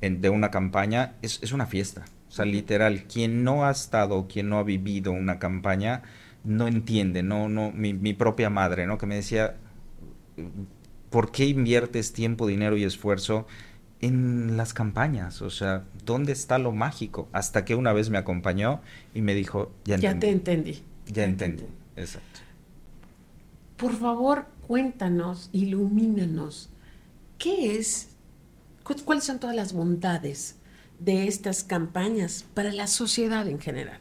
[0.00, 2.04] en- de una campaña, es, es una fiesta.
[2.28, 6.02] O sea, literal, quien no ha estado, quien no ha vivido una campaña,
[6.44, 8.98] no entiende, no, no, mi, mi propia madre, ¿no?
[8.98, 9.56] Que me decía,
[11.10, 13.46] ¿por qué inviertes tiempo, dinero y esfuerzo
[14.00, 15.42] en las campañas?
[15.42, 17.28] O sea, ¿dónde está lo mágico?
[17.32, 18.80] Hasta que una vez me acompañó
[19.14, 20.26] y me dijo, ya Ya entendí.
[20.26, 20.82] te entendí.
[21.06, 21.64] Ya entendí.
[21.96, 22.40] Exacto.
[23.76, 26.70] Por favor, cuéntanos, ilumínanos.
[27.38, 28.10] ¿Qué es?
[28.82, 30.56] cu- ¿Cuáles son todas las bondades
[30.98, 33.98] de estas campañas para la sociedad en general?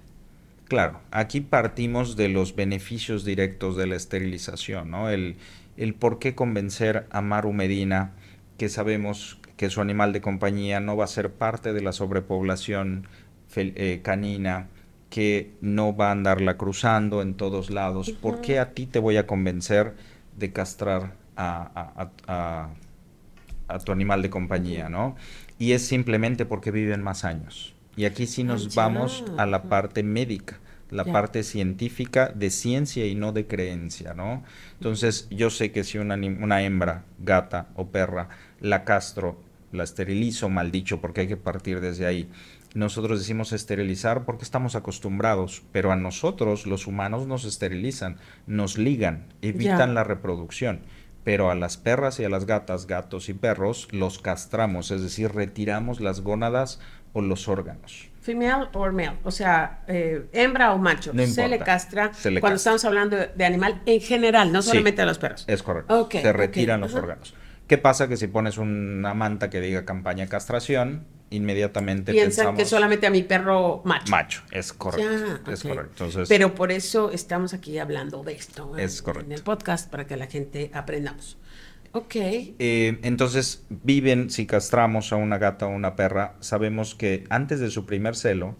[0.68, 5.10] Claro, aquí partimos de los beneficios directos de la esterilización, ¿no?
[5.10, 5.38] El,
[5.78, 8.12] el por qué convencer a Maru Medina,
[8.58, 13.08] que sabemos que su animal de compañía no va a ser parte de la sobrepoblación
[13.56, 14.68] eh, canina,
[15.10, 18.12] que no va a andarla cruzando en todos lados.
[18.12, 19.96] ¿Por qué a ti te voy a convencer
[20.38, 22.70] de castrar a, a- a- a-
[23.68, 25.16] a tu animal de compañía, ¿no?
[25.60, 27.76] Y es simplemente porque viven más años.
[27.96, 33.06] Y aquí sí nos Ah, vamos a la parte médica, la parte científica de ciencia
[33.08, 34.44] y no de creencia, ¿no?
[34.76, 38.30] Entonces, yo sé que si una, una hembra, gata o perra,
[38.62, 42.30] la castro, la esterilizo, mal dicho, porque hay que partir desde ahí.
[42.74, 49.26] Nosotros decimos esterilizar porque estamos acostumbrados, pero a nosotros, los humanos, nos esterilizan, nos ligan,
[49.42, 50.82] evitan la reproducción.
[51.24, 55.34] Pero a las perras y a las gatas, gatos y perros, los castramos, es decir,
[55.34, 56.80] retiramos las gónadas
[57.14, 58.10] o los órganos.
[58.22, 61.12] Female or male, o sea, eh, hembra o macho.
[61.14, 62.76] No se le castra Se le cuando castra.
[62.76, 64.70] estamos hablando de, animal en general, no Sí.
[64.70, 65.46] solamente de los perros.
[65.48, 66.02] Es correcto.
[66.02, 67.34] Ok, Se retiran los órganos.
[67.68, 68.08] ¿Qué pasa?
[68.08, 73.08] Que si pones una manta que diga campaña de castración, inmediatamente Piensan pensamos que solamente
[73.08, 74.10] a mi perro macho.
[74.12, 74.42] macho.
[74.52, 75.10] Es correcto.
[75.46, 75.90] Ya, Es correcto.
[76.06, 78.78] Entonces, Pero por eso estamos aquí hablando de esto.
[78.78, 79.26] Es en- correcto.
[79.26, 81.38] En el podcast para que la gente aprendamos.
[81.92, 82.16] Ok.
[82.16, 87.70] Eh, entonces, viven, si castramos a una gata o una perra, sabemos que antes de
[87.70, 88.56] su primer celo,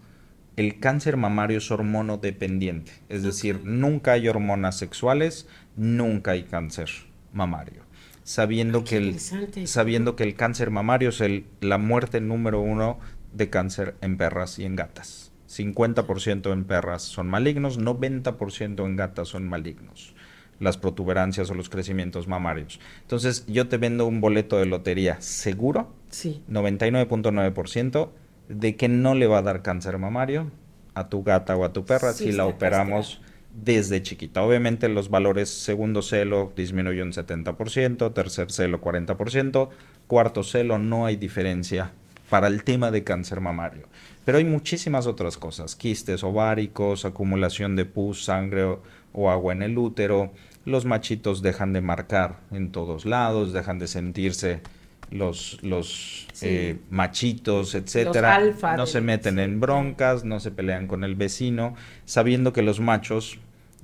[0.58, 2.92] el cáncer mamario es hormono dependiente.
[3.10, 6.90] Es decir, nunca hay hormonas sexuales, nunca hay cáncer
[7.32, 7.87] mamario.
[8.28, 12.60] Sabiendo, Ah, qué que el, sabiendo que el cáncer mamario es el, la muerte número
[12.60, 13.00] uno
[13.32, 15.32] de cáncer en perras y en gatas.
[15.48, 20.14] 50% en perras son malignos, 90% en gatas son malignos
[20.60, 22.82] las protuberancias o los crecimientos mamarios.
[23.04, 26.44] Entonces, yo te vendo un boleto de lotería seguro, Sí.
[26.50, 28.10] 99.9%,
[28.50, 30.52] de que no le va a dar cáncer mamario
[30.96, 33.22] a tu gata o a tu perra Sí, si la operamos
[33.64, 34.44] desde chiquita.
[34.44, 39.70] Obviamente los valores segundo celo disminuye un 70%, tercer celo 40%,
[40.08, 41.92] cuarto celo no hay diferencia
[42.30, 43.88] para el tema de cáncer mamario.
[44.26, 49.64] Pero hay muchísimas otras cosas, quistes ováricos, acumulación de pus, sangre o, o agua en
[49.64, 50.32] el útero,
[50.66, 54.62] los machitos dejan de marcar en todos lados, dejan de sentirse
[55.10, 56.46] los, los Sí.
[56.50, 58.36] eh, machitos, etcétera.
[58.36, 61.74] alfa no se meten en broncas, no se pelean con el vecino,
[62.06, 63.40] sabiendo que los machos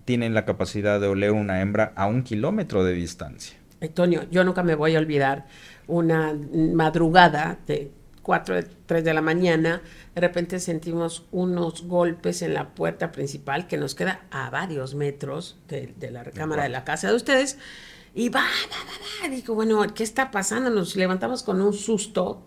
[0.06, 3.58] tienen la capacidad de oler una hembra a un kilómetro de distancia.
[3.82, 5.46] Antonio, yo nunca me voy a olvidar
[5.88, 9.82] una madrugada de 4, 3 de la mañana,
[10.16, 15.58] de repente sentimos unos golpes en la puerta principal que nos queda a varios metros
[15.68, 17.58] de, de la recámara de la casa de ustedes.
[18.16, 19.36] Y va, va, va, va.
[19.36, 20.70] Digo, bueno, ¿qué está pasando?
[20.70, 22.46] Nos levantamos con un susto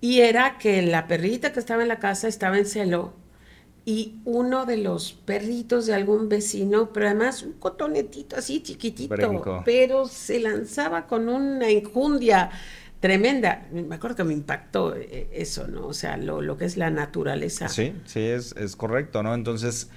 [0.00, 3.14] Y era que la perrita que estaba en la casa estaba en celo
[3.86, 9.62] y uno de los perritos de algún vecino, pero además un cotonetito así chiquitito, Brinco.
[9.64, 12.50] pero se lanzaba con una enjundia
[13.00, 13.66] tremenda.
[13.70, 15.86] Me acuerdo que me impactó eh, eso, ¿no?
[15.86, 17.68] O sea, lo, lo que es la naturaleza.
[17.68, 19.34] Sí, sí, es, es correcto, ¿no?
[19.34, 19.90] Entonces,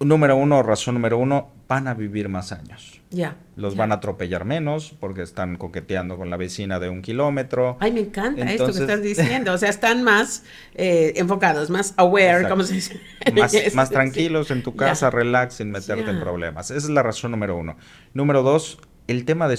[0.00, 3.00] número uno, razón número uno, van a vivir más años.
[3.10, 3.36] Ya.
[3.56, 3.80] Los ya.
[3.80, 7.76] van a atropellar menos porque están coqueteando con la vecina de un kilómetro.
[7.80, 9.52] Ay, me encanta esto que estás diciendo.
[9.52, 12.48] O sea, están más eh, enfocados, más aware.
[12.48, 13.00] ¿cómo se dice?
[13.34, 13.94] más, Es- más sí.
[13.94, 16.70] tranquilos en tu casa, relax, sin meterte en problemas.
[16.70, 17.76] Esa es la razón número uno.
[18.12, 19.56] Número dos, el tema de,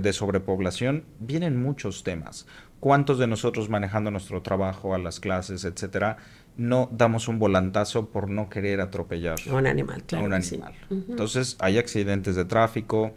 [0.00, 2.46] de sobrepoblación, vienen muchos temas.
[2.80, 6.18] ¿Cuántos de nosotros manejando nuestro trabajo a las clases, etcétera,
[6.56, 10.24] no damos un volantazo por no querer atropellar A un animal, claro.
[10.24, 10.54] a un que sí.
[10.54, 10.74] animal?
[10.90, 11.04] Ujú.
[11.10, 13.12] Entonces, hay accidentes de tráfico,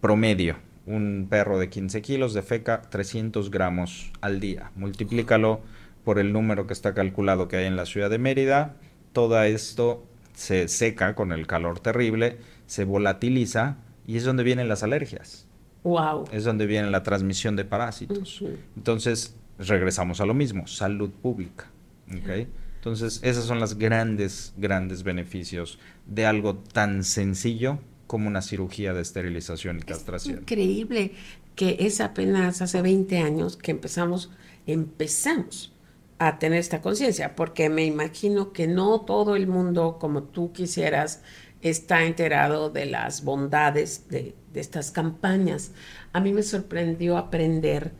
[0.00, 0.56] promedio.
[0.86, 4.70] Un perro de 15 kilos de feca, 300 gramos al día.
[4.76, 5.60] Multiplícalo
[6.04, 8.76] por el número que está calculado que hay en la ciudad de Mérida.
[9.12, 14.84] Todo esto se seca con el calor terrible, se volatiliza y es donde vienen las
[14.84, 15.48] alergias.
[15.82, 16.26] Wow.
[16.30, 18.44] Es donde viene la transmisión de parásitos.
[18.76, 21.66] Entonces, regresamos a lo mismo, salud pública.
[22.10, 22.48] ¿Ok?
[22.76, 29.02] Entonces, esos son los grandes, grandes beneficios de algo tan sencillo como una cirugía de
[29.02, 30.38] esterilización y castración.
[30.40, 31.12] Increíble
[31.56, 34.30] que es apenas hace 20 años que empezamos,
[34.66, 35.72] empezamos
[36.18, 41.22] a tener esta conciencia, porque me imagino que no todo el mundo, como tú quisieras,
[41.62, 45.72] está enterado de las bondades de, de estas campañas.
[46.12, 47.92] A mí me sorprendió aprender,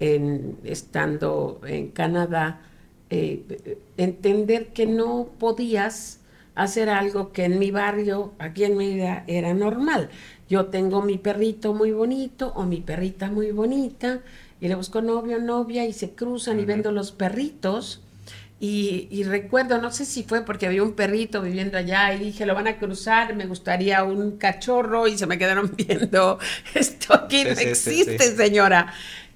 [0.00, 2.60] en, estando en Canadá,
[3.14, 6.20] eh, entender que no podías
[6.54, 10.10] hacer algo que en mi barrio, aquí en Mérida, era normal.
[10.48, 14.20] Yo tengo mi perrito muy bonito o mi perrita muy bonita
[14.60, 18.02] y le busco novio o novia y se cruzan y vendo los perritos.
[18.60, 22.46] Y, y recuerdo, no sé si fue porque había un perrito viviendo allá y dije,
[22.46, 26.38] lo van a cruzar, me gustaría un cachorro y se me quedaron viendo,
[26.74, 28.36] esto aquí Sí, no sí, existe, sí.
[28.36, 28.92] señora.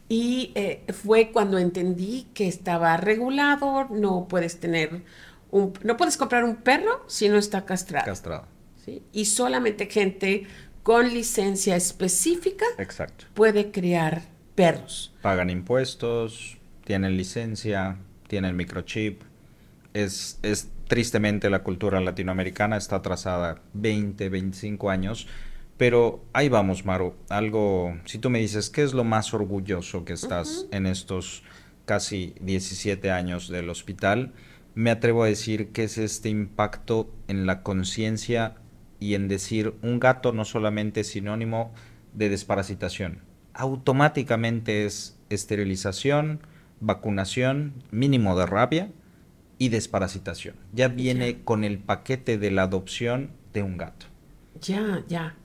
[0.09, 5.03] Y eh, fue cuando entendí que estaba regulado, no puedes tener
[5.51, 8.07] un, no puedes comprar un perro si no está castrado.
[8.07, 8.47] Castrado.
[8.85, 9.03] ¿sí?
[9.13, 10.47] Y solamente gente
[10.83, 13.25] con licencia específica Exacto.
[13.35, 14.23] puede criar
[14.55, 15.13] perros.
[15.23, 17.97] Pagan impuestos, tienen licencia,
[18.29, 19.23] tienen microchip.
[19.93, 25.27] Es, es tristemente la cultura latinoamericana está atrasada 20, 25 años.
[25.77, 27.15] Pero ahí vamos, Maru.
[27.29, 31.43] Algo, si tú me dices, ¿qué es lo más orgulloso que estás en estos
[31.85, 34.33] casi 17 años del hospital?
[34.75, 38.57] Me atrevo a decir que es este impacto en la conciencia
[39.01, 41.73] y en decir, un gato no solamente es sinónimo
[42.15, 43.21] de desparasitación.
[43.53, 46.41] Automáticamente es esterilización,
[46.81, 48.91] vacunación, mínimo de rabia
[49.59, 50.57] y desparasitación.
[50.73, 54.07] Ya viene con el paquete de la adopción de un gato.
[54.61, 55.37] Ya, ya.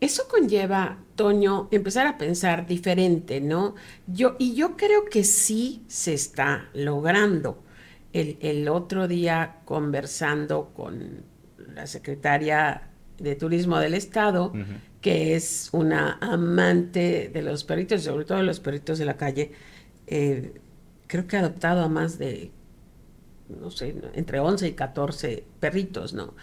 [0.00, 3.74] Eso conlleva, Toño, empezar a pensar diferente, ¿no?
[4.06, 7.62] Yo, y yo creo que sí se está logrando.
[8.12, 11.24] El, el otro día conversando con
[11.74, 14.52] la secretaria de Turismo del Estado,
[15.00, 19.52] que es una amante de los perritos, sobre todo de los perritos de la calle,
[20.06, 20.60] eh,
[21.06, 22.50] creo que ha adoptado a más de,
[23.48, 26.34] no sé, entre 11 y 14 perritos, ¿no?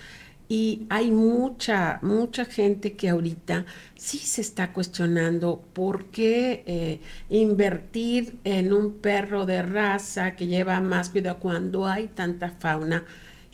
[0.48, 8.38] Y hay mucha, mucha gente que ahorita sí se está cuestionando por qué eh, invertir
[8.44, 13.06] en un perro de raza que lleva más cuidado cuando hay tanta fauna,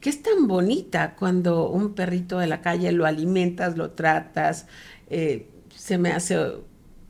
[0.01, 4.67] que es tan bonita cuando un perrito de la calle lo alimentas, lo tratas,
[5.10, 6.38] eh, se me hace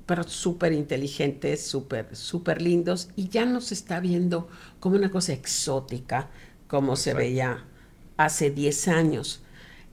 [0.05, 4.49] pero súper inteligentes, súper, súper lindos, y ya no se está viendo
[4.81, 6.29] como una cosa exótica,
[6.67, 7.65] como se veía
[8.17, 9.41] hace 10 años.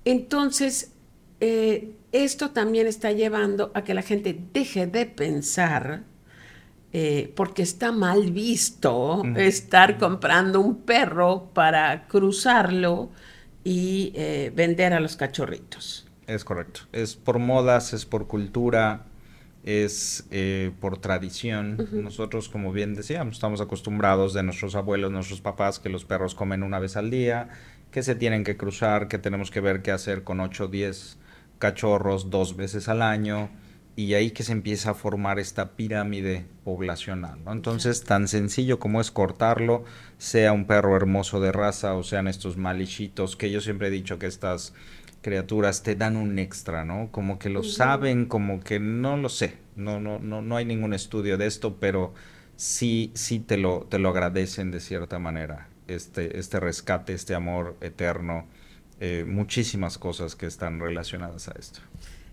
[0.05, 0.93] Entonces,
[1.41, 6.03] eh, esto también está llevando a que la gente deje de pensar,
[6.93, 9.37] eh, porque está mal visto Ujú.
[9.37, 13.11] estar comprando un perro para cruzarlo
[13.63, 16.07] y eh, vender a los cachorritos.
[16.27, 16.81] Es correcto.
[16.93, 19.05] Es por modas, es por cultura,
[19.65, 21.89] es eh, por tradición.
[21.93, 26.63] Nosotros, como bien decíamos, estamos acostumbrados de nuestros abuelos, nuestros papás, que los perros comen
[26.63, 27.51] una vez al día,
[27.91, 31.19] que se tienen que cruzar, que tenemos que ver qué hacer con 8 o 10
[31.59, 33.51] cachorros dos veces al año.
[33.97, 37.51] Y ahí que se empieza a formar esta pirámide poblacional, ¿no?
[37.51, 39.83] Entonces, tan sencillo como es cortarlo,
[40.19, 44.21] sea un perro hermoso de raza o sean estos malichitos, que yo siempre he dicho
[44.21, 44.73] que estas
[45.21, 47.09] criaturas te dan un extra, ¿no?
[47.11, 49.55] Como que lo saben, como que no lo sé.
[49.75, 52.15] No, no, no, no hay ningún estudio de esto, pero
[52.57, 57.77] sí, sí te lo, te lo agradecen de cierta manera, este, este rescate, este amor
[57.81, 58.47] eterno,
[59.01, 61.81] eh, muchísimas cosas que están relacionadas a esto.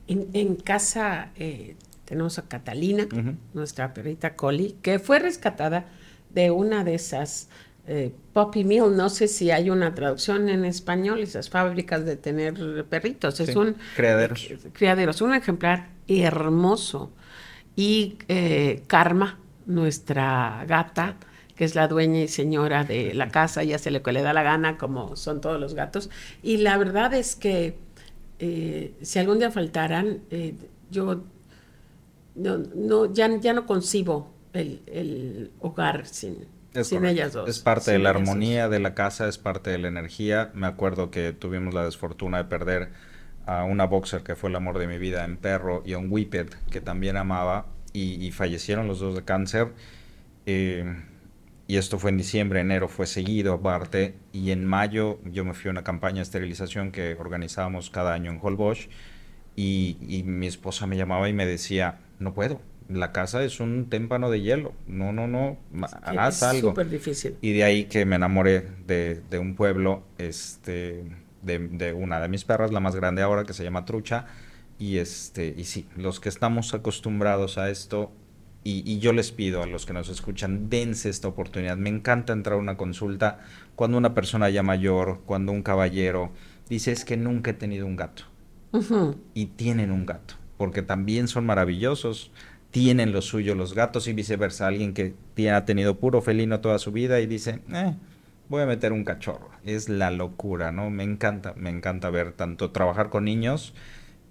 [0.07, 3.07] En, casa eh, tenemos a Catalina,
[3.53, 5.85] nuestra perrita Collie, que fue rescatada
[6.29, 7.49] de una de esas
[7.87, 12.85] eh, Poppy Mill, no sé si hay una traducción en español, esas fábricas de tener
[12.85, 13.39] perritos.
[13.39, 14.47] Es un criaderos.
[14.73, 17.11] criaderos, un ejemplar hermoso.
[17.75, 18.17] Y
[18.87, 21.17] Karma, nuestra gata,
[21.55, 24.43] que es la dueña y señora de la casa, ya se le, le da la
[24.43, 26.09] gana, como son todos los gatos.
[26.43, 27.77] Y la verdad es que
[28.39, 30.55] eh, si algún día faltaran, eh,
[30.91, 31.23] yo
[32.35, 36.45] no, ya, ya no concibo el, hogar sin,
[36.83, 37.49] sin ellas dos.
[37.49, 40.51] Es parte de la armonía de la casa, es parte de la energía.
[40.53, 42.89] Me acuerdo que tuvimos la desfortuna de perder
[43.45, 46.11] a una boxer que fue el amor de mi vida en perro y a un
[46.11, 49.69] whippet que también amaba y, fallecieron los dos de cáncer.
[50.45, 50.83] Eh,
[51.67, 55.69] y esto fue en diciembre, enero fue seguido aparte, y en mayo yo me fui
[55.69, 58.87] a una campaña de esterilización que organizábamos cada año en Holbox,
[59.55, 63.89] y, y mi esposa me llamaba y me decía, no puedo, la casa es un
[63.89, 65.57] témpano de hielo, no, no, no,
[66.03, 66.69] haz algo.
[66.69, 67.35] súper difícil.
[67.41, 71.03] Y de ahí que me enamoré de, de un pueblo, este,
[71.41, 74.27] de, de, una de mis perras, la más grande ahora, que se llama Trucha,
[74.77, 78.11] y este, y sí, los que estamos acostumbrados a esto,
[78.67, 81.77] y, yo les pido a los que nos escuchan, dense esta oportunidad.
[81.77, 83.39] Me encanta entrar a una consulta
[83.75, 86.31] cuando una persona ya mayor, cuando un caballero
[86.67, 88.23] dice es que nunca he tenido un gato.
[89.35, 92.31] Y tienen un gato, porque también son maravillosos,
[92.71, 94.65] tienen lo suyo los gatos y viceversa.
[94.65, 95.13] Alguien que
[95.51, 97.93] ha tenido puro felino toda su vida y dice, eh,
[98.49, 99.51] voy a meter un cachorro.
[99.63, 100.89] Es la locura, ¿no?
[100.89, 103.75] Me encanta, me encanta ver tanto trabajar con niños,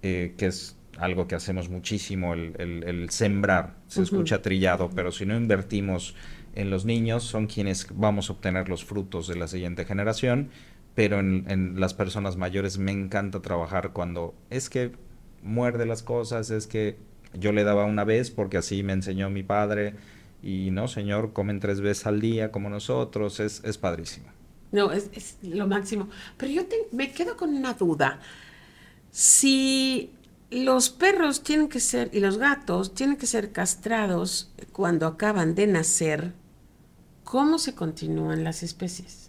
[0.02, 3.76] eh, que es algo que hacemos muchísimo, el, sembrar.
[3.86, 6.14] Se escucha trillado, pero si no invertimos
[6.54, 10.50] en los niños, son quienes vamos a obtener los frutos de la siguiente generación.
[10.94, 14.92] Pero en, las personas mayores me encanta trabajar cuando es que
[15.42, 16.96] muerde las cosas, es que
[17.34, 19.94] yo le daba una vez porque así me enseñó mi padre.
[20.42, 24.26] Y no, señor, comen tres veces al día como nosotros, es, es padrísimo.
[24.74, 26.08] No, es, lo máximo.
[26.36, 28.20] Pero yo me quedo con una duda.
[29.10, 30.13] Si
[30.54, 35.66] los perros tienen que ser, y los gatos tienen que ser castrados cuando acaban de
[35.66, 36.32] nacer.
[37.24, 39.24] ¿Cómo se continúan las especies?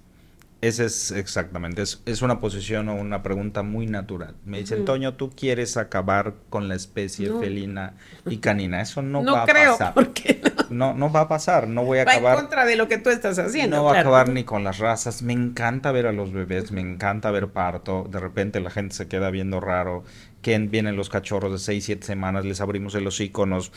[0.61, 4.35] Esa es exactamente, es, una posición o una pregunta muy natural.
[4.45, 7.93] Me dice, Toño, tú quieres acabar con la especie felina
[8.25, 8.81] y canina.
[8.81, 9.93] Eso no, va a pasar.
[9.93, 10.93] ¿por qué no?
[10.95, 11.11] no?
[11.11, 12.33] va a pasar, no voy a acabar.
[12.33, 13.77] en contra de lo que tú estás haciendo.
[13.77, 15.21] No va a acabar ni con las razas.
[15.21, 18.07] Me encanta ver a los bebés, me encanta ver parto.
[18.09, 20.03] De repente la gente se queda viendo raro
[20.45, 23.71] que vienen los cachorros de 6, 7 semanas, les abrimos el hocico, nos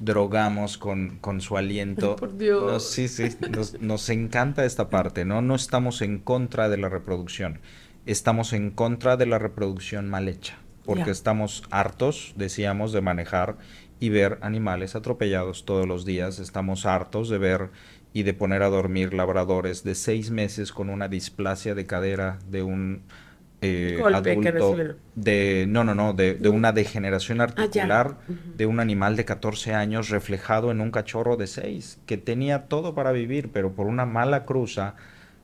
[0.00, 2.14] drogamos con, con su aliento.
[2.14, 2.88] Por Dios.
[2.88, 3.36] sí, sí,
[3.80, 5.42] nos, encanta esta parte, ¿no?
[5.42, 7.58] No estamos en contra de la reproducción,
[8.06, 13.58] estamos en contra de la reproducción mal hecha, porque estamos hartos, decíamos, de manejar
[13.98, 17.70] y ver animales atropellados todos los días, estamos hartos de ver
[18.12, 22.62] y de poner a dormir labradores de seis meses con una displasia de cadera de
[22.62, 23.02] un
[23.62, 24.76] eh, adulto
[25.14, 28.18] de no no no de, una degeneración ah, articular
[28.56, 32.94] de un animal de 14 años reflejado en un cachorro de 6 que tenía todo
[32.94, 34.96] para vivir pero por una mala cruza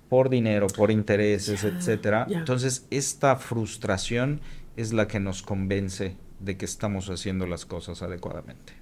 [0.09, 2.27] por dinero por intereses etcétera.
[2.29, 4.41] entonces esta frustración
[4.77, 8.75] es la que nos convence de que estamos haciendo las cosas adecuadamente.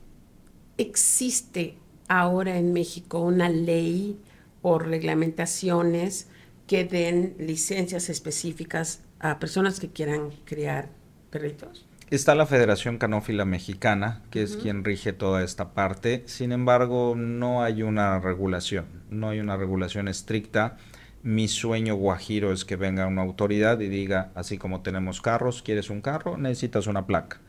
[0.76, 1.76] Existe
[2.08, 4.18] ahora en México una ley
[4.62, 6.28] o reglamentaciones
[6.66, 10.88] que den licencias específicas a personas que quieran criar
[11.30, 11.86] perritos?
[12.08, 16.22] Está la Federación Canófila Mexicana, que es quien rige toda esta parte.
[16.26, 20.76] Sin embargo, no hay una regulación, no hay una regulación estricta.
[21.24, 25.90] Mi sueño guajiro es que venga una autoridad y diga, así como tenemos carros, ¿quieres
[25.90, 26.36] un carro?
[26.36, 27.40] Necesitas una placa.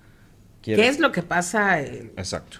[0.63, 1.79] ¿Qué es lo que pasa?
[1.79, 2.57] En Exacto.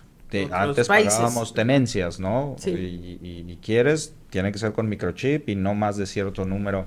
[0.52, 2.56] antes pagábamos tenencias, ¿no?
[2.60, 2.70] Sí.
[2.72, 6.86] Y, quieres, tiene que ser con microchip y no más de cierto número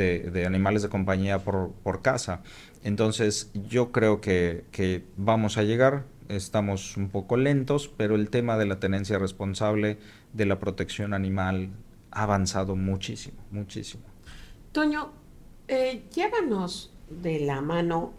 [0.00, 2.42] de, animales de compañía por, por, casa.
[2.82, 8.66] Entonces yo creo que, vamos a llegar, estamos un poco lentos, pero el tema de
[8.66, 9.98] la tenencia responsable,
[10.32, 11.70] de la protección animal,
[12.10, 14.04] ha avanzado muchísimo, muchísimo.
[14.72, 15.12] Toño,
[15.68, 18.12] eh, llévanos de la mano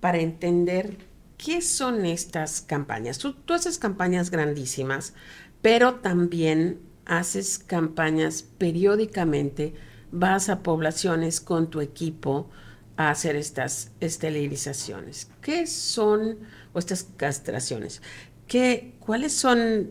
[0.00, 0.98] para entender
[1.38, 3.18] qué son estas campañas.
[3.18, 5.14] Tú haces campañas grandísimas,
[5.62, 9.74] pero también haces campañas periódicamente
[10.12, 12.50] vas a poblaciones con tu equipo
[12.96, 15.30] a hacer estas esterilizaciones.
[15.40, 16.38] ¿Qué son,
[16.72, 18.02] o estas castraciones?
[18.46, 19.90] ¿Qué, ¿Cuáles son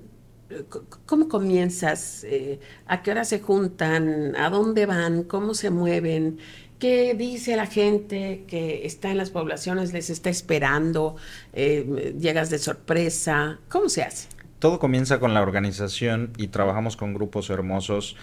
[1.05, 2.23] ¿cómo comienzas?
[2.23, 4.35] Eh, ¿A qué hora se juntan?
[4.35, 5.23] ¿A dónde van?
[5.23, 6.39] ¿Cómo se mueven?
[6.79, 9.93] ¿Qué dice la gente que está en las poblaciones?
[9.93, 11.15] ¿Les está esperando?
[11.53, 13.59] Eh, ¿Llegas de sorpresa?
[13.69, 14.27] ¿Cómo se hace?
[14.59, 18.15] Todo comienza con la organización y trabajamos con grupos hermosos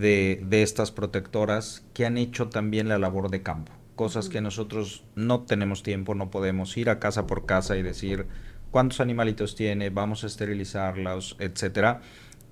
[0.00, 3.72] de, de estas protectoras que han hecho también la labor de campo.
[3.94, 8.26] Cosas que nosotros no tenemos tiempo, no podemos ir a casa por casa y decir
[8.70, 12.00] cuántos animalitos tiene, vamos a esterilizarlos, etcétera.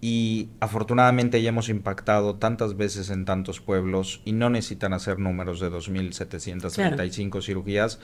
[0.01, 5.61] Y afortunadamente ya hemos impactado tantas veces en tantos pueblos y no necesitan hacer números
[5.61, 8.01] de 2.735 cirugías.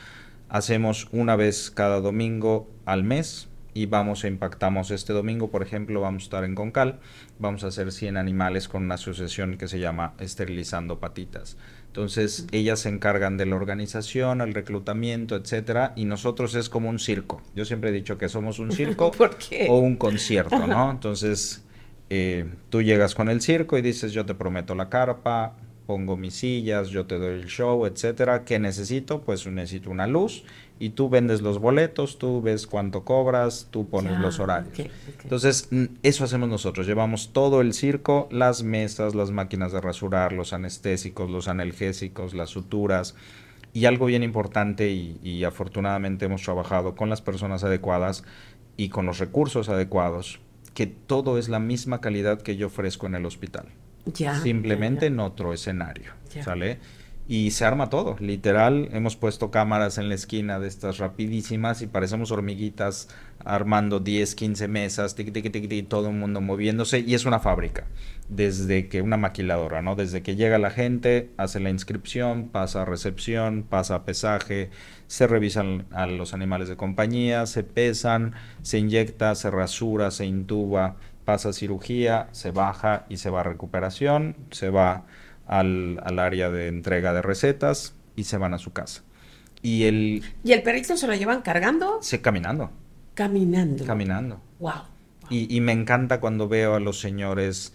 [0.49, 6.01] Hacemos una vez cada domingo al mes y vamos a impactamos este domingo, por ejemplo,
[6.01, 7.01] vamos a estar en Concal,
[7.39, 11.57] vamos a hacer 100 animales con una asociación que se llama Esterilizando Patitas.
[11.87, 17.01] Entonces, ellas se encargan de la organización, el reclutamiento, etcétera, y nosotros es como un
[17.01, 17.43] circo.
[17.57, 19.11] Yo siempre he dicho que somos un circo
[19.69, 20.91] o un concierto, ¿no?
[20.93, 21.65] Entonces,
[22.09, 25.57] eh, tú llegas con el circo y dices, yo te prometo la carpa,
[25.87, 28.45] pongo mis sillas, yo te doy el show, etcétera.
[28.45, 29.23] ¿Qué necesito?
[29.23, 30.45] Pues necesito una luz
[30.81, 34.89] y tú vendes los boletos, tú ves cuánto cobras, tú pones los horarios.
[35.23, 35.69] Entonces,
[36.03, 36.87] eso hacemos nosotros.
[36.87, 42.49] Llevamos todo el circo, las mesas, las máquinas de rasurar, los anestésicos, los analgésicos, las
[42.49, 43.15] suturas.
[43.75, 48.25] Y algo bien importante y, y afortunadamente hemos trabajado con las personas adecuadas
[48.79, 50.41] y con los recursos adecuados,
[50.73, 53.67] que todo es la misma calidad que yo ofrezco en el hospital.
[54.43, 56.13] Simplemente en otro escenario,
[56.43, 56.79] ¿sale?
[57.31, 61.87] Y se arma todo, literal, hemos puesto cámaras en la esquina de estas rapidísimas y
[61.87, 63.07] parecemos hormiguitas
[63.45, 67.85] armando 10, 15 mesas, tic, tic, tic, todo el mundo moviéndose y es una fábrica,
[68.29, 69.95] desde que una maquiladora, ¿no?
[69.95, 74.71] Desde que llega la gente, hace la inscripción, pasa a recepción, pasa a pesaje,
[75.07, 80.97] se revisan a los animales de compañía, se pesan, se inyecta, se rasura, se intuba,
[81.25, 85.05] pasa cirugía, se baja y se va a recuperación, se va
[85.51, 89.03] al, área de entrega de recetas y se van a su casa.
[89.63, 90.23] Y el...
[90.45, 91.99] ¿Y el perrito se lo llevan cargando?
[92.03, 92.71] Sí, caminando.
[93.15, 93.85] Caminando.
[93.85, 94.41] Caminando.
[94.61, 94.83] Wow.
[95.29, 97.73] Y, me encanta cuando veo a los señores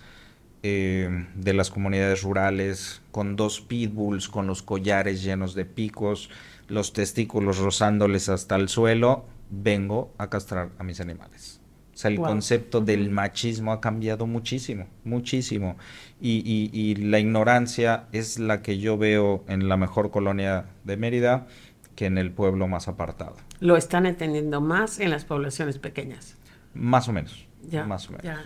[0.61, 6.30] eh, de las comunidades rurales con dos pitbulls, con los collares llenos de picos,
[6.67, 9.26] los testículos rozándoles hasta el suelo.
[9.49, 11.61] Vengo a castrar a mis animales.
[11.95, 15.77] O sea, el concepto del machismo ha cambiado muchísimo, muchísimo.
[16.19, 21.47] Y, y, la ignorancia es la que yo veo en la mejor colonia de Mérida
[21.95, 23.37] que en el pueblo más apartado.
[23.61, 26.35] Lo están entendiendo más en las poblaciones pequeñas.
[26.73, 27.47] Más o menos.
[27.69, 28.25] Ya, más o menos.
[28.25, 28.43] Ya.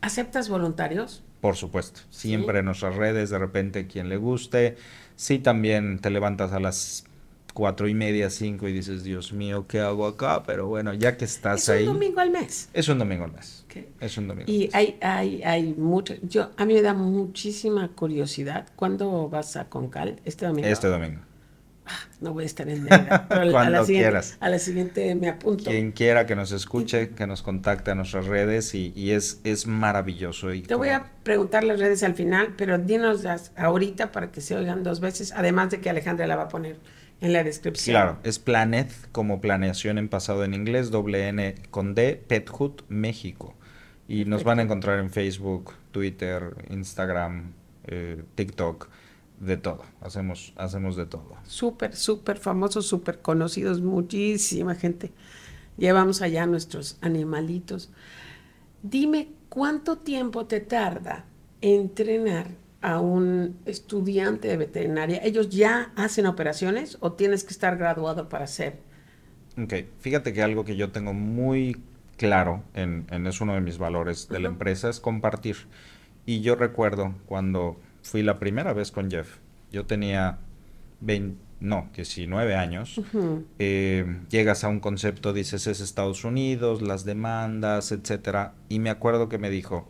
[0.00, 1.24] ¿Aceptas voluntarios?
[1.40, 2.02] Por supuesto.
[2.10, 4.76] Siempre en nuestras redes, de repente, quien le guste.
[5.16, 7.04] Sí, también te levantas a las
[7.52, 10.42] cuatro y media, cinco y dices, Dios mío, ¿qué hago acá?
[10.44, 11.82] Pero bueno, ya que estás ahí.
[11.82, 12.68] Es un domingo al mes.
[12.72, 13.64] Es un domingo al mes.
[14.00, 14.50] Es un domingo.
[14.50, 16.14] Y hay, hay, hay mucho.
[16.22, 18.68] Yo, a mí me da muchísima curiosidad.
[18.76, 20.20] ¿Cuándo vas a Concal?
[20.24, 20.68] ¿Este domingo?
[20.68, 21.20] Este domingo.
[21.84, 24.36] Ah, no voy a estar en Cuando a la quieras.
[24.40, 25.64] A la siguiente me apunto.
[25.64, 29.66] Quien quiera que nos escuche, que nos contacte a nuestras redes y, y es, es
[29.66, 30.52] maravilloso.
[30.52, 33.26] Y Te voy a preguntar las redes al final, pero dinos
[33.56, 36.76] ahorita para que se oigan dos veces, además de que Alejandra la va a poner
[37.22, 37.94] en la descripción.
[37.94, 43.54] Claro, es Planet como planeación en pasado en inglés, doble N con D, Pethood México.
[44.08, 47.52] Y nos van a encontrar en Facebook, Twitter, Instagram,
[47.86, 48.88] eh, TikTok,
[49.38, 49.84] de todo.
[50.00, 51.36] Hacemos, hacemos de todo.
[51.44, 55.12] Súper, súper famosos, súper conocidos, muchísima gente.
[55.78, 57.90] Llevamos allá nuestros animalitos.
[58.82, 61.24] Dime, ¿cuánto tiempo te tarda
[61.60, 62.48] entrenar
[62.82, 68.44] a un estudiante de veterinaria, ¿ellos ya hacen operaciones o tienes que estar graduado para
[68.44, 68.80] hacer?
[69.56, 71.80] Ok, fíjate que algo que yo tengo muy
[72.16, 75.56] claro, en, es uno de mis valores de la empresa, es compartir.
[76.26, 79.38] Y yo recuerdo cuando fui la primera vez con Jeff,
[79.70, 80.38] yo tenía
[81.00, 83.00] 20, no, 19 años,
[83.58, 89.28] eh, llegas a un concepto, dices, es Estados Unidos, las demandas, etcétera, y me acuerdo
[89.28, 89.88] que me dijo,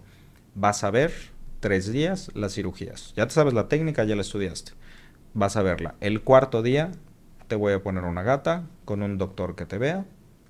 [0.54, 1.31] vas a ver
[1.62, 3.14] tres días las cirugías.
[3.16, 4.72] Ya te sabes la técnica, ya la estudiaste.
[5.32, 5.94] Vas a verla.
[6.00, 6.90] El cuarto día
[7.46, 10.04] te voy a poner una gata con un doctor que te vea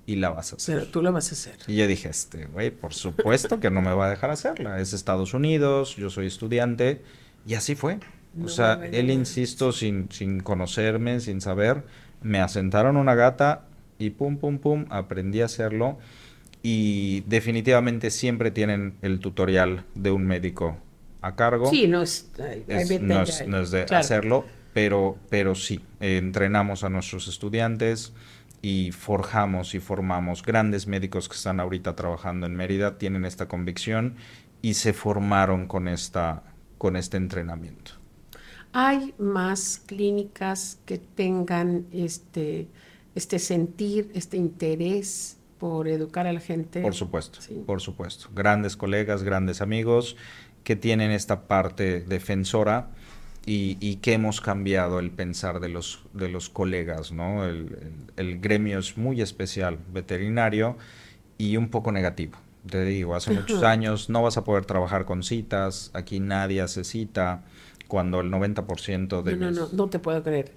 [0.07, 0.79] y la vas a hacer.
[0.79, 1.57] Pero tú la vas a hacer.
[1.67, 4.79] Y yo dije, este, güey, por supuesto que no me va a dejar hacerla.
[4.79, 7.03] Es Estados Unidos, yo soy estudiante.
[7.45, 7.99] Y así fue.
[8.43, 11.83] o sea, él, insisto, sin, sin conocerme, sin saber,
[12.23, 13.67] me asentaron una gata
[13.99, 15.99] y pum, pum, pum, aprendí a hacerlo.
[16.63, 20.79] Y definitivamente siempre tienen el tutorial de un médico
[21.23, 21.69] a cargo.
[21.69, 28.13] Sí, no es, de hacerlo, pero, pero sí, entrenamos a nuestros estudiantes
[28.61, 34.15] y forjamos y formamos grandes médicos que están ahorita trabajando en Mérida, tienen esta convicción
[34.61, 36.43] y se formaron con, esta,
[36.77, 37.93] con este entrenamiento.
[38.73, 42.67] ¿Hay más clínicas que tengan este,
[43.15, 46.81] este sentir, este interés por educar a la gente?
[46.81, 48.29] Por supuesto, por supuesto.
[48.33, 50.17] Grandes colegas, grandes amigos
[50.63, 52.89] que tienen esta parte defensora
[53.45, 57.45] y, que hemos cambiado el pensar de los, de los colegas, ¿no?
[57.45, 60.77] El, gremio es muy especial, veterinario,
[61.37, 62.37] y un poco negativo.
[62.69, 66.85] Te digo, hace muchos años no vas a poder trabajar con citas, aquí nadie hace
[66.85, 67.43] cita,
[67.89, 69.35] cuando el 90% de...
[69.35, 70.53] No, no, no, no te puedo creer.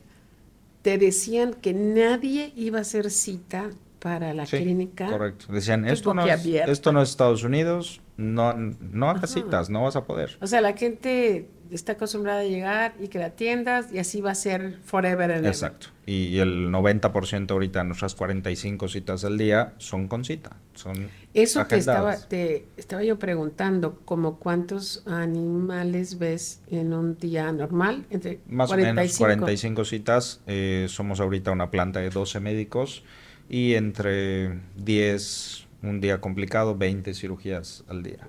[0.82, 3.70] Te decían que nadie iba a hacer cita
[4.06, 5.06] para la clínica.
[5.08, 5.52] Correcto.
[5.52, 9.96] Decían, esto no, es, esto no es Estados Unidos, no, no hagas citas, no vas
[9.96, 10.38] a poder.
[10.40, 14.30] O sea, la gente está acostumbrada a llegar y que la atiendas y así va
[14.30, 15.88] a ser forever and Exacto.
[16.06, 21.78] Y el 90% ahorita nuestras 45 citas al día son con cita, son Eso te
[21.78, 28.70] estaba, te estaba yo preguntando, como cuántos animales ves en un día normal, entre Más
[28.70, 33.02] o menos 45 citas, eh, somos ahorita una planta de 12 médicos
[33.48, 38.28] y entre 10, un día complicado, 20 cirugías al día.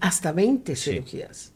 [0.00, 1.52] Hasta 20 cirugías.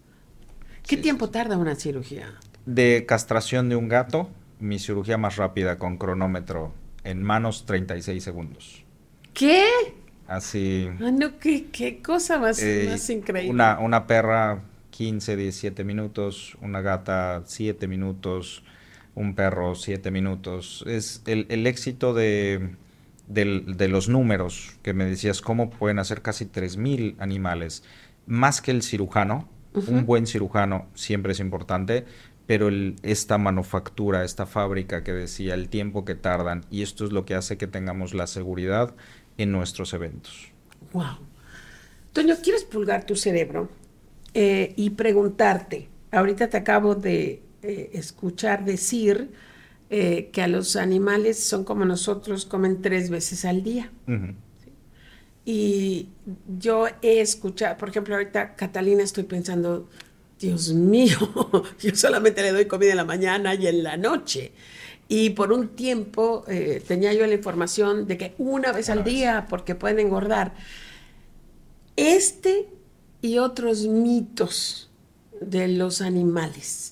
[0.86, 2.34] ¿Qué tiempo tarda una cirugía?
[2.66, 6.72] De castración de un gato, mi cirugía más rápida con cronómetro
[7.04, 8.84] en manos 36 segundos.
[9.34, 9.66] ¿Qué?
[10.26, 10.88] Así.
[11.00, 13.50] Ah, no, qué, cosa más, eh, más increíble.
[13.50, 18.62] Una, una perra 15, 17 minutos, una gata 7 minutos,
[19.14, 20.84] un perro 7 minutos.
[20.86, 22.76] Es el, el éxito de,
[23.26, 27.82] de, los números que me decías, cómo pueden hacer casi 3.000 animales,
[28.26, 32.04] más que el cirujano, un buen cirujano siempre es importante,
[32.46, 32.68] pero
[33.02, 37.34] esta manufactura, esta fábrica que decía, el tiempo que tardan, y esto es lo que
[37.34, 38.94] hace que tengamos la seguridad
[39.38, 40.52] en nuestros eventos.
[40.92, 41.18] Wow.
[42.12, 43.70] Toño, ¿quieres pulgar tu cerebro
[44.34, 45.88] eh, y preguntarte?
[46.10, 49.30] Ahorita te acabo de eh, escuchar decir
[49.94, 53.92] eh, que a los animales son como nosotros, comen tres veces al día.
[55.44, 56.08] Y
[56.58, 59.90] yo he escuchado, por ejemplo, ahorita Catalina estoy pensando,
[60.40, 61.18] Dios mío,
[61.78, 64.52] yo solamente le doy comida en la mañana y en la noche.
[65.08, 69.46] Y por un tiempo eh, tenía yo la información de que una vez al día,
[69.50, 70.54] porque pueden engordar.
[71.96, 72.66] Este
[73.20, 74.90] y otros mitos
[75.38, 76.91] de los animales.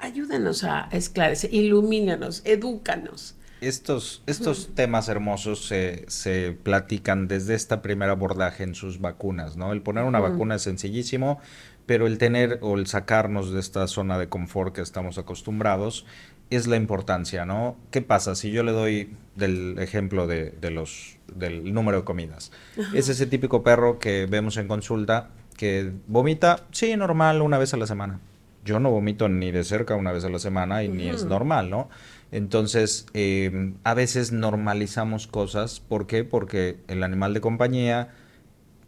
[0.00, 8.08] Ayúdanos a esclarecer, ilumínanos, edúcanos estos, estos temas hermosos se, se, platican desde este primer
[8.08, 9.72] abordaje en sus vacunas, ¿no?
[9.72, 11.40] El poner una vacuna es sencillísimo,
[11.86, 16.06] pero el tener o el sacarnos de esta zona de confort que estamos acostumbrados
[16.48, 17.76] es la importancia, ¿no?
[17.90, 22.50] ¿Qué pasa si yo le doy del ejemplo de, de los, del número de comidas?
[22.94, 27.76] Es ese típico perro que vemos en consulta que vomita, sí, normal, una vez a
[27.76, 28.20] la semana.
[28.64, 31.70] Yo no vomito ni de cerca una vez a la semana y ni es normal,
[31.70, 31.88] ¿no?
[32.30, 35.80] Entonces, em, a veces normalizamos cosas.
[35.80, 36.24] ¿Por qué?
[36.24, 38.08] Porque el animal de compañía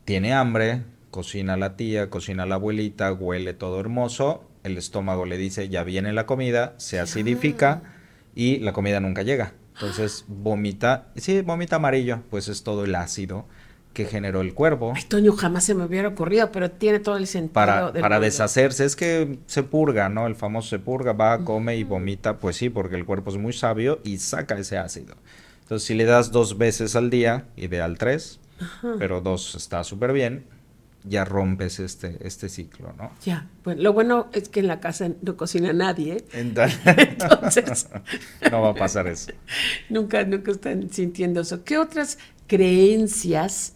[0.04, 5.68] tiene hambre, cocina la tía, cocina la abuelita, huele todo hermoso, el estómago le dice
[5.68, 7.82] ya viene la comida, se acidifica
[8.34, 9.54] y la comida nunca llega.
[9.74, 13.46] Entonces vomita, sí, vomita amarillo, pues es todo el ácido
[13.92, 14.92] que generó el cuervo.
[14.96, 17.52] Ay, Toño, jamás se me hubiera ocurrido, pero tiene todo el sentido.
[17.52, 20.26] Para, para deshacerse, es que se purga, ¿no?
[20.26, 23.52] El famoso se purga, va, come y vomita, pues sí, porque el cuerpo es muy
[23.52, 25.14] sabio y saca ese ácido.
[25.62, 28.40] Entonces, si le das dos veces al día, ideal tres,
[28.98, 30.44] pero dos está súper bien,
[31.04, 33.10] ya rompes este, este ciclo, ¿no?
[33.24, 36.12] Ya, pues lo bueno es que en la casa no cocina nadie.
[36.14, 36.24] ¿eh?
[36.32, 37.88] Entonces,
[38.50, 39.32] no va a pasar eso.
[39.88, 41.64] Nunca, nunca están sintiendo eso.
[41.64, 43.74] ¿Qué otras creencias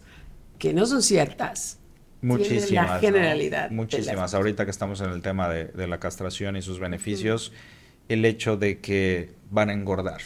[0.57, 1.79] que no son ciertas.
[2.21, 2.91] Muchísimas.
[2.91, 3.71] La generalidad.
[3.71, 4.33] Muchísimas.
[4.33, 7.51] Ahorita que estamos en el tema de, la castración y sus beneficios,
[8.09, 10.21] el hecho de que van a engordar.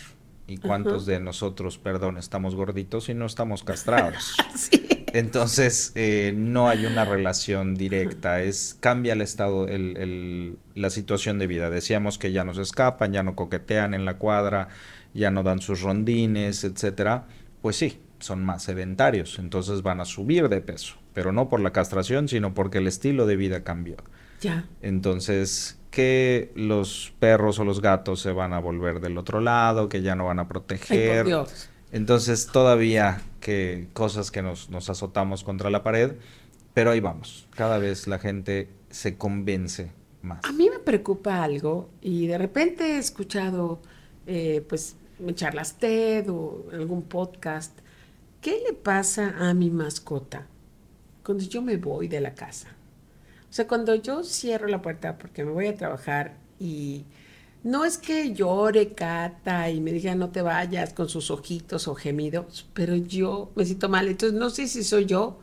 [0.48, 4.36] ¿Y cuántos de nosotros, perdón, estamos gorditos y no estamos castrados?
[5.14, 11.48] Entonces, eh, no hay una relación directa, es cambia el estado, el, la situación de
[11.48, 11.70] vida.
[11.70, 14.70] Decíamos que ya nos escapan, ya no coquetean en la cuadra,
[15.14, 17.28] ya no dan sus rondines, etcétera.
[17.62, 21.72] Pues sí, son más sedentarios, entonces van a subir de peso, pero no por la
[21.72, 23.98] castración, sino porque el estilo de vida cambió.
[24.40, 24.66] Ya.
[24.82, 30.02] Entonces, que los perros o los gatos se van a volver del otro lado, que
[30.02, 31.28] ya no van a proteger.
[31.92, 36.14] Entonces, todavía que cosas que nos, nos azotamos contra la pared,
[36.74, 37.48] pero ahí vamos.
[37.56, 39.92] Cada vez la gente se convence
[40.22, 40.40] más.
[40.46, 43.82] A mí me preocupa algo y de repente he escuchado,
[44.26, 44.96] eh, pues,
[45.34, 47.78] charlas TED o algún podcast.
[48.42, 50.48] ¿Qué le pasa a mi mascota
[51.24, 52.70] cuando yo me voy de la casa?
[53.50, 57.06] O sea, cuando yo cierro la puerta porque me voy a trabajar y
[57.64, 61.94] no es que llore Cata y me diga no te vayas con sus ojitos o
[61.94, 64.08] gemidos, pero yo me siento mal.
[64.08, 65.38] Entonces no sé si soy yo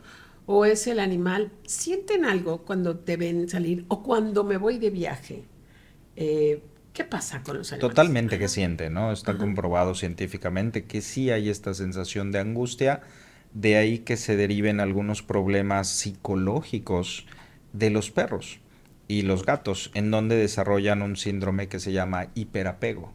[0.45, 1.53] o es el animal.
[1.65, 5.45] ¿Sienten algo cuando te ven salir o cuando me voy de viaje?
[6.17, 6.61] Eh,
[6.99, 7.95] ¿Qué pasa con los animales?
[7.95, 9.13] Totalmente que siente, ¿no?
[9.13, 12.99] Está comprobado científicamente que sí hay esta sensación de angustia,
[13.53, 17.25] de ahí que se deriven algunos problemas psicológicos
[17.71, 18.59] de los perros
[19.07, 23.13] y los gatos, en donde desarrollan un síndrome que se llama hiperapego.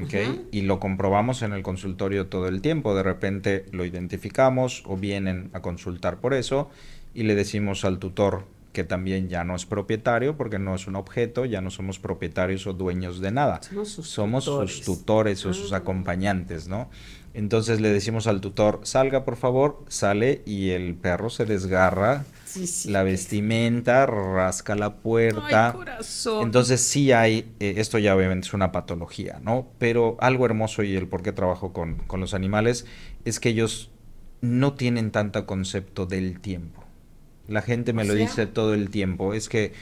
[0.00, 0.46] ¿okay?
[0.52, 2.94] Y lo comprobamos en el consultorio todo el tiempo.
[2.94, 6.70] De repente lo identificamos o vienen a consultar por eso
[7.14, 10.96] y le decimos al tutor que también ya no es propietario porque no es un
[10.96, 13.62] objeto, ya no somos propietarios o dueños de nada.
[13.62, 14.70] Somos sus somos tutores.
[14.76, 15.76] sus tutores o sus Ah.
[15.78, 16.90] acompañantes, ¿no?
[17.32, 22.66] Entonces le decimos al tutor, salga por favor, sale y el perro se desgarra Sí,
[22.68, 22.90] sí.
[22.90, 25.74] la vestimenta, rasca la puerta.
[25.76, 26.42] Ay.
[26.42, 29.66] Entonces sí hay, eh, esto ya obviamente es una patología, ¿no?
[29.78, 32.86] Pero algo hermoso y el por qué trabajo con, con los animales
[33.24, 33.90] es que ellos
[34.40, 36.83] no tienen tanto concepto del tiempo.
[37.48, 39.72] La gente me O lo sea- dice todo el tiempo, es que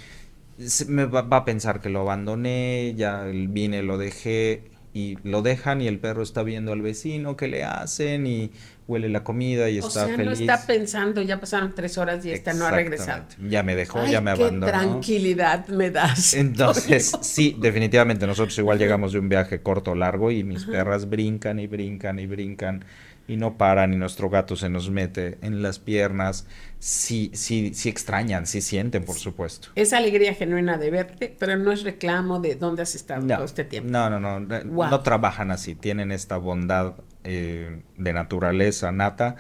[0.58, 5.40] se me va, va a pensar que lo abandoné, ya vine, lo dejé y lo
[5.40, 8.50] dejan y el perro está viendo al vecino que le hacen y
[8.86, 10.26] huele la comida y o está sea, feliz.
[10.26, 13.24] no está pensando, ya pasaron tres horas y esta no ha regresado.
[13.48, 14.66] Ya me dejó, Ay, ya me qué abandonó.
[14.66, 16.34] tranquilidad me das.
[16.34, 21.08] Entonces, sí, definitivamente nosotros igual llegamos de un viaje corto o largo y mis perras
[21.08, 22.84] brincan y brincan y brincan
[23.28, 26.46] y no paran y nuestro gato se nos mete en las piernas.
[26.78, 29.68] Sí, sí, sí extrañan, sí sienten, por supuesto.
[29.74, 33.64] Es alegría genuina de verte, pero no es reclamo de dónde has estado todo este
[33.64, 33.90] tiempo.
[33.90, 34.90] no, no, no, no, Wow.
[34.90, 36.94] no trabajan así, tienen esta bondad
[37.24, 39.36] eh, de naturaleza nata,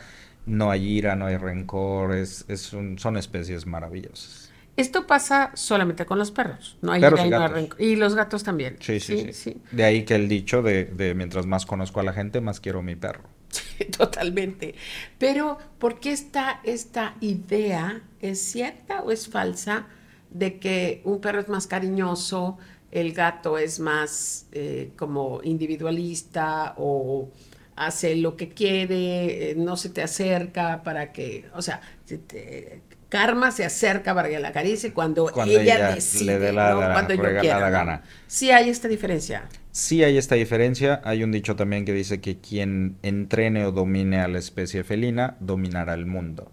[0.46, 4.50] no hay ira, no hay rencor, es, es un- son especies maravillosas.
[4.76, 7.80] Esto pasa solamente con los perros, no hay Perros ira y no hay rencor.
[7.80, 8.76] Y los gatos también.
[8.80, 12.12] Sí, sí, sí, De ahí que el dicho de, de mientras más conozco a la
[12.12, 13.22] gente, más quiero a mi perro.
[13.96, 14.74] Totalmente.
[15.18, 18.02] Pero, ¿por qué está esta idea?
[18.20, 19.86] ¿Es cierta o es falsa
[20.30, 22.58] de que un perro es más cariñoso,
[22.90, 27.30] el gato es más eh, como individualista o
[27.76, 32.82] hace lo que quiere, eh, no se te acerca para que, o sea, se te-
[33.12, 36.70] Karma se acerca para que la acaricie cuando, Cuando ella, ella decide, le dé la
[36.72, 36.92] ¿no?
[36.94, 37.60] cuando yo quiera.
[37.60, 38.02] la gana.
[38.26, 39.44] Sí hay esta diferencia.
[39.70, 41.02] Sí hay esta diferencia.
[41.04, 45.36] Hay un dicho también que dice que quien entrene o domine a la especie felina
[45.40, 46.50] dominará el mundo.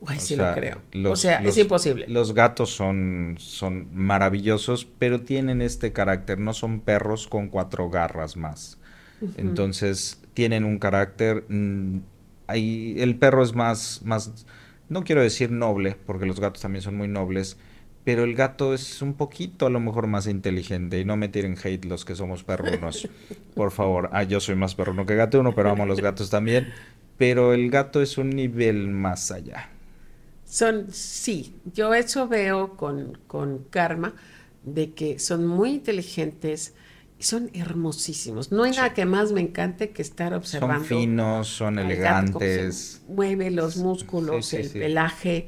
[0.00, 0.82] O sí sea, lo creo.
[1.12, 2.06] o sea, los- es imposible.
[2.08, 6.40] Los gatos son, son maravillosos, pero tienen este carácter.
[6.40, 8.78] No son perros con cuatro garras más.
[9.36, 11.44] Entonces, tienen un carácter.
[11.48, 11.98] mm,
[12.46, 14.46] ahí el perro es más, más,
[14.90, 17.56] no quiero decir noble, porque los gatos también son muy nobles.
[18.02, 21.56] Pero el gato es un poquito a lo mejor más inteligente y no me tiren
[21.62, 23.08] hate los que somos perrunos.
[23.54, 26.72] Por favor, ah, yo soy más perruno que gatuno, pero amo a los gatos también.
[27.18, 29.68] Pero el gato es un nivel más allá.
[30.44, 34.14] Son, sí, yo eso veo con, con Karma,
[34.64, 36.74] de que son muy inteligentes
[37.20, 38.50] son hermosísimos.
[38.52, 40.76] No hay nada que más me encante que estar observando.
[40.78, 43.02] Son finos, son elegantes.
[43.08, 44.78] mueve los músculos, Sí, sí, el sí.
[44.78, 45.46] pelaje.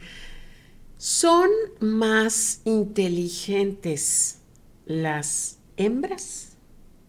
[0.99, 1.49] Son
[1.81, 4.39] más inteligentes
[4.87, 6.57] las hembras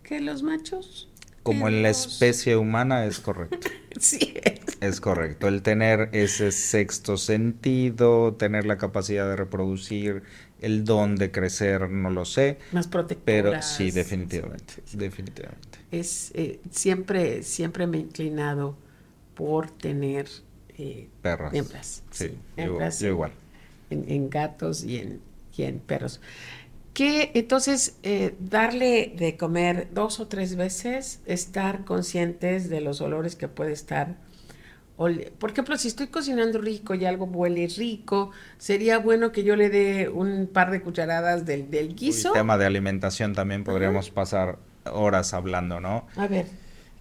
[0.03, 1.09] que los machos.
[1.43, 3.57] Como en la especie humana es correcto.
[3.99, 4.33] Sí.
[4.81, 5.47] Es correcto.
[5.47, 10.23] El tener ese sexto sentido, tener la capacidad de reproducir,
[10.61, 12.59] el don de crecer, no lo sé.
[12.71, 13.25] Más protectoras.
[13.25, 14.75] Pero sí, definitivamente.
[14.93, 15.79] Definitivamente.
[15.91, 18.75] es eh, siempre siempre me he inclinado
[19.35, 20.27] por tener
[20.77, 21.53] eh, Perras.
[21.53, 23.31] hembras Sí, sí, yo, hembras yo en- igual.
[23.89, 25.21] en, en gatos y en,
[25.55, 26.19] y en perros
[26.93, 33.35] que entonces eh, darle de comer dos o tres veces estar conscientes de los olores
[33.35, 34.17] que puede estar
[34.95, 39.69] por ejemplo si estoy cocinando rico y algo huele rico sería bueno que yo le
[39.69, 44.59] dé un par de cucharadas del, del guiso tema de alimentación también podríamos pasar
[44.91, 46.07] horas hablando, ¿no?
[46.15, 46.45] a ver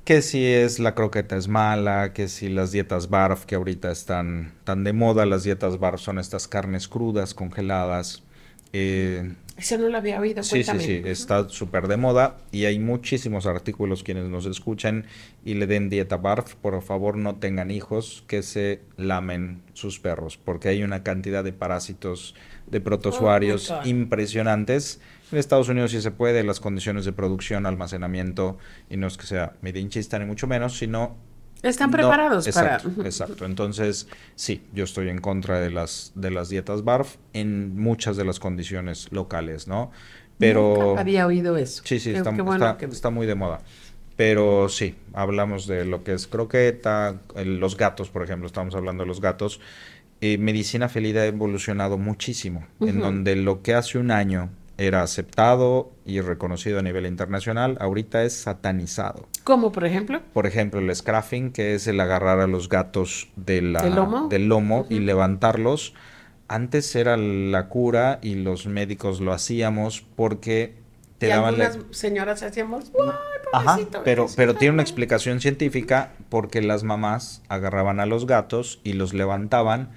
[0.04, 4.52] Que si es la croqueta es mala, que si las dietas BARF que ahorita están
[4.64, 8.22] tan de moda, las dietas BARF son estas carnes crudas, congeladas.
[8.72, 12.64] Eh, eso no lo había oído sí, sí, cuéntame sí, está súper de moda y
[12.64, 15.06] hay muchísimos artículos quienes nos escuchan
[15.44, 16.54] y le den dieta BARF.
[16.54, 21.52] Por favor, no tengan hijos que se lamen sus perros, porque hay una cantidad de
[21.52, 22.34] parásitos,
[22.66, 23.86] de protozoarios God.
[23.86, 25.00] impresionantes
[25.32, 28.58] En Estados Unidos sí se puede, las condiciones de producción, almacenamiento,
[28.90, 31.16] y no es que sea medinchista ni mucho menos, sino...
[31.62, 33.08] Están no- preparados exacto, para...
[33.08, 38.16] Exacto, entonces sí, yo estoy en contra de las, de las dietas BARF en muchas
[38.16, 39.90] de las condiciones locales, ¿no?
[40.38, 40.74] Pero...
[40.78, 41.82] Nunca había oído eso.
[41.84, 43.60] Sí, sí, está, bueno está- que- está muy de moda.
[44.16, 49.04] Pero sí, hablamos de lo que es croqueta, el- los gatos, por ejemplo, estamos hablando
[49.04, 49.60] de los gatos.
[50.20, 55.92] Eh, medicina felida ha evolucionado muchísimo, en donde lo que hace un año era aceptado
[56.04, 59.28] y reconocido a nivel internacional, ahorita es satanizado.
[59.44, 60.20] ¿Cómo, por ejemplo?
[60.32, 63.82] Por ejemplo, el scraffing, que es el agarrar a los gatos de la-
[64.28, 64.86] ¿Del lomo?
[64.88, 65.94] y levantarlos.
[66.48, 70.74] Antes era la cura y los médicos lo hacíamos porque
[71.18, 72.90] te y daban la- algunas señoras hacíamos...
[73.54, 78.80] ¡Ay, Ajá, pero, pero tiene una explicación científica porque las mamás agarraban a los gatos
[78.82, 79.90] y los levantaban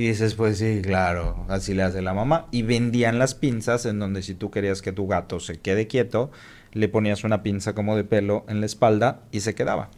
[0.00, 2.46] y dices, pues sí, claro, así le hace la mamá.
[2.50, 6.30] Y vendían las pinzas en donde si tú querías que tu gato se quede quieto,
[6.72, 9.90] le ponías una pinza como de pelo en la espalda y se quedaba.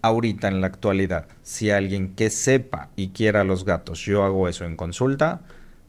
[0.00, 4.46] Ahorita en la actualidad, si alguien que sepa y quiera a los gatos, yo hago
[4.48, 5.40] eso en consulta,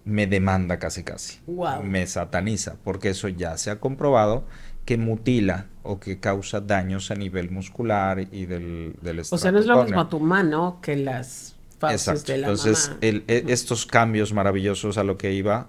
[0.04, 1.40] me demanda casi casi.
[1.46, 1.84] Guau.
[1.84, 4.46] Me sataniza, porque eso ya se ha comprobado
[4.84, 9.60] que mutila o que causa daños a nivel muscular y del, del O sea, no
[9.60, 10.08] es lo mismo córneo.
[10.08, 11.53] tu mano que las
[11.92, 12.32] Exacto.
[12.32, 13.00] de la Entonces, mamá.
[13.02, 15.68] el- e- estos cambios maravillosos a lo que iba,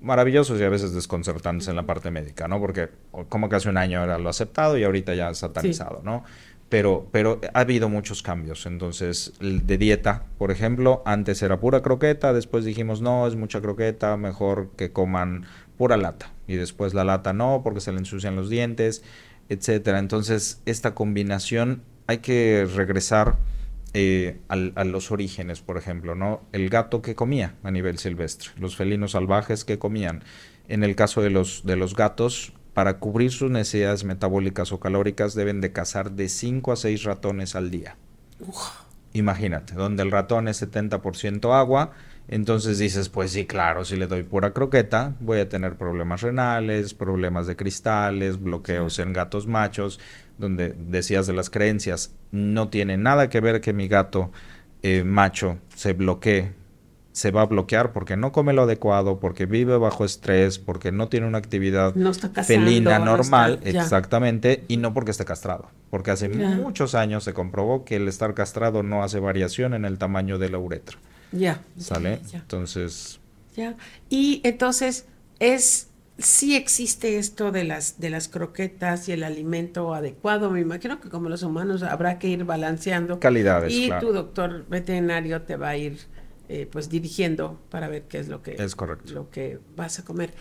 [0.00, 2.58] maravillosos y a veces desconcertantes en la parte médica, ¿no?
[2.58, 2.88] Porque
[3.28, 6.24] como que hace un año era lo aceptado y ahorita ya satanizado, ¿no?
[6.70, 8.64] Pero, pero ha habido muchos cambios.
[8.64, 14.16] Entonces, de dieta, por ejemplo, antes era pura croqueta, después dijimos, no, es mucha croqueta,
[14.16, 15.46] mejor que coman
[15.76, 16.30] pura lata.
[16.46, 19.02] Y después la lata no, porque se le ensucian los dientes,
[19.48, 19.98] etcétera.
[19.98, 23.36] Entonces, esta combinación hay que regresar
[23.94, 26.42] eh, al- a los orígenes, por ejemplo, ¿no?
[26.52, 30.22] El gato que comía a nivel silvestre, los felinos salvajes que comían.
[30.68, 35.34] En el caso de los, de los gatos, para cubrir sus necesidades metabólicas o calóricas,
[35.34, 37.96] deben de cazar de 5 a 6 ratones al día.
[39.12, 41.90] Imagínate, donde el ratón es 70% agua,
[42.32, 46.94] entonces dices, pues sí, claro, si le doy pura croqueta, voy a tener problemas renales,
[46.94, 49.98] problemas de cristales, bloqueos en gatos machos,
[50.38, 54.30] donde decías de las creencias, no tiene nada que ver que mi gato
[54.82, 56.52] eh, macho se bloquee,
[57.12, 61.08] se va a bloquear porque no come lo adecuado, porque vive bajo estrés, porque no
[61.08, 65.68] tiene una actividad No está felina no normal, está- exactamente, y no porque esté castrado,
[65.90, 66.48] porque hace Ya.
[66.50, 70.48] muchos años se comprobó que el estar castrado no hace variación en el tamaño de
[70.48, 70.96] la uretra,
[71.32, 71.62] Ya.
[71.78, 72.20] ¿sale?
[72.30, 72.38] Ya.
[72.38, 73.20] Entonces,
[73.56, 73.76] ya.
[74.08, 75.06] Y entonces,
[75.38, 75.86] es...
[76.18, 80.50] Sí existe esto de las, de las croquetas y el alimento adecuado.
[80.50, 83.18] Me imagino que como los humanos habrá que ir balanceando.
[83.20, 84.06] calidades, y claro.
[84.06, 85.98] tu doctor veterinario te va a ir
[86.50, 89.14] eh, pues dirigiendo para ver qué es lo que Es correcto.
[89.14, 90.34] lo que vas a comer.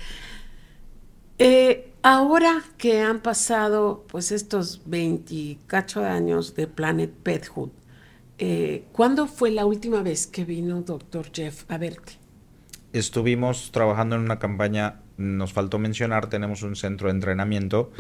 [1.38, 7.70] Eh, ahora que han pasado pues estos 24 años de Planet Pethood,
[8.40, 12.20] eh, ¿cuándo fue la última vez que vino doctor Jeff a verte?
[12.94, 17.92] estuvimos trabajando en una campaña, nos faltó mencionar, tenemos un centro de entrenamiento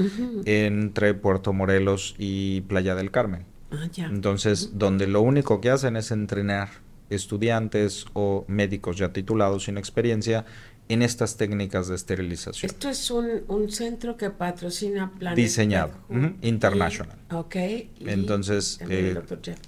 [0.45, 3.45] entre Puerto Morelos y Playa del Carmen.
[3.71, 4.05] Ah, ya.
[4.07, 6.69] Entonces, donde lo único que hacen es entrenar
[7.09, 10.45] estudiantes o médicos ya titulados sin experiencia
[10.89, 12.69] en estas técnicas de esterilización.
[12.69, 17.17] Esto es un, un centro que patrocina Planet Diseñado, Pethood ujú, international.
[17.29, 17.55] y- ok.
[17.55, 19.15] y Entonces, eh.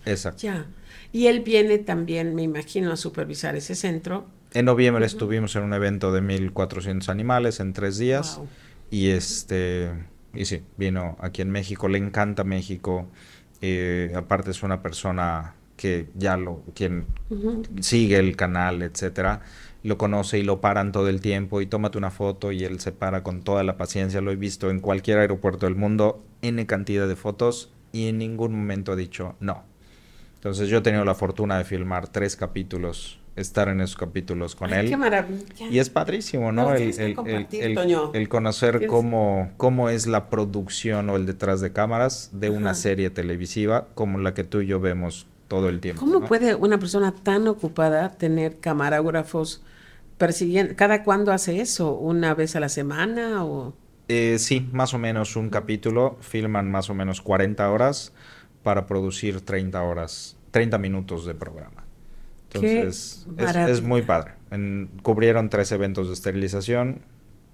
[0.05, 0.41] Exacto.
[0.41, 0.65] Ya.
[1.13, 4.25] Y él viene también, me imagino, a supervisar ese centro.
[4.53, 8.37] En noviembre estuvimos en un evento de 1400 animales en tres días.
[8.37, 8.47] Wow.
[8.89, 9.91] Y este,
[10.33, 13.07] y sí, vino aquí en México, le encanta México.
[13.63, 17.61] eh, aparte es una persona que ya lo, quien Ujú.
[17.79, 19.41] sigue el canal, etcétera,
[19.83, 22.91] lo conoce y lo paran todo el tiempo y tómate una foto y él se
[22.91, 24.21] para con toda la paciencia.
[24.21, 28.51] Lo he visto en cualquier aeropuerto del mundo, N cantidad de fotos y en ningún
[28.53, 29.63] momento ha dicho no.
[30.35, 34.73] Entonces yo he tenido la fortuna de filmar tres capítulos, estar en esos capítulos con
[34.73, 34.89] Ay, él.
[34.89, 35.67] Qué maravilla.
[35.69, 36.69] Y es padrísimo, ¿no?
[36.69, 37.47] No, el, el-
[38.13, 42.73] el- conocer Tienes- cómo, cómo es la producción o el detrás de cámaras de una
[42.73, 45.99] serie televisiva como la que tú y yo vemos todo el tiempo.
[45.99, 46.25] ¿Cómo ¿no?
[46.27, 49.61] puede una persona tan ocupada tener camarógrafos
[50.21, 50.75] persiguiendo?
[50.75, 51.95] ¿Cada cuándo hace eso?
[51.95, 53.73] ¿Una vez a la semana o...?
[54.07, 58.13] Eh, sí, más o menos un capítulo, filman más o menos 40 horas
[58.61, 61.85] para producir 30 horas, 30 minutos de programa.
[62.49, 63.25] Qué Entonces,
[63.67, 64.33] es, muy padre.
[64.51, 67.01] En- cubrieron tres eventos de esterilización.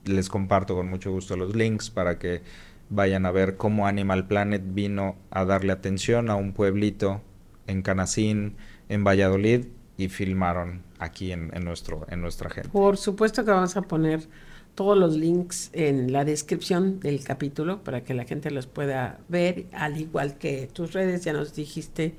[0.03, 2.41] Les comparto con mucho gusto los links para que
[2.89, 7.21] vayan a ver cómo Animal Planet vino a darle atención a un pueblito
[7.67, 8.57] en Canacín,
[8.89, 9.67] en Valladolid,
[9.97, 12.69] y filmaron aquí en, nuestro, en nuestra gente.
[12.69, 14.27] Por supuesto que vamos a poner
[14.75, 19.65] todos los links en la descripción del capítulo para que la gente los pueda ver,
[19.73, 22.15] al igual que tus redes, ya nos dijiste,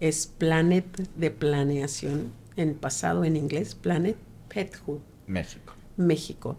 [0.00, 4.16] es Planet de Planeación, en pasado en inglés, Planet
[4.48, 4.98] Pethood.
[5.28, 5.74] México.
[5.96, 6.58] México.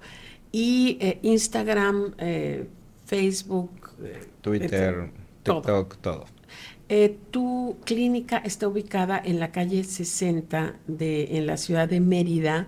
[0.53, 2.67] Y eh, Instagram, eh,
[3.05, 3.71] Facebook,
[4.03, 5.11] eh, Twitter,
[5.43, 6.25] TikTok, todo.
[7.31, 12.67] Tu clínica está ubicada en la calle 60 de, en la ciudad de Mérida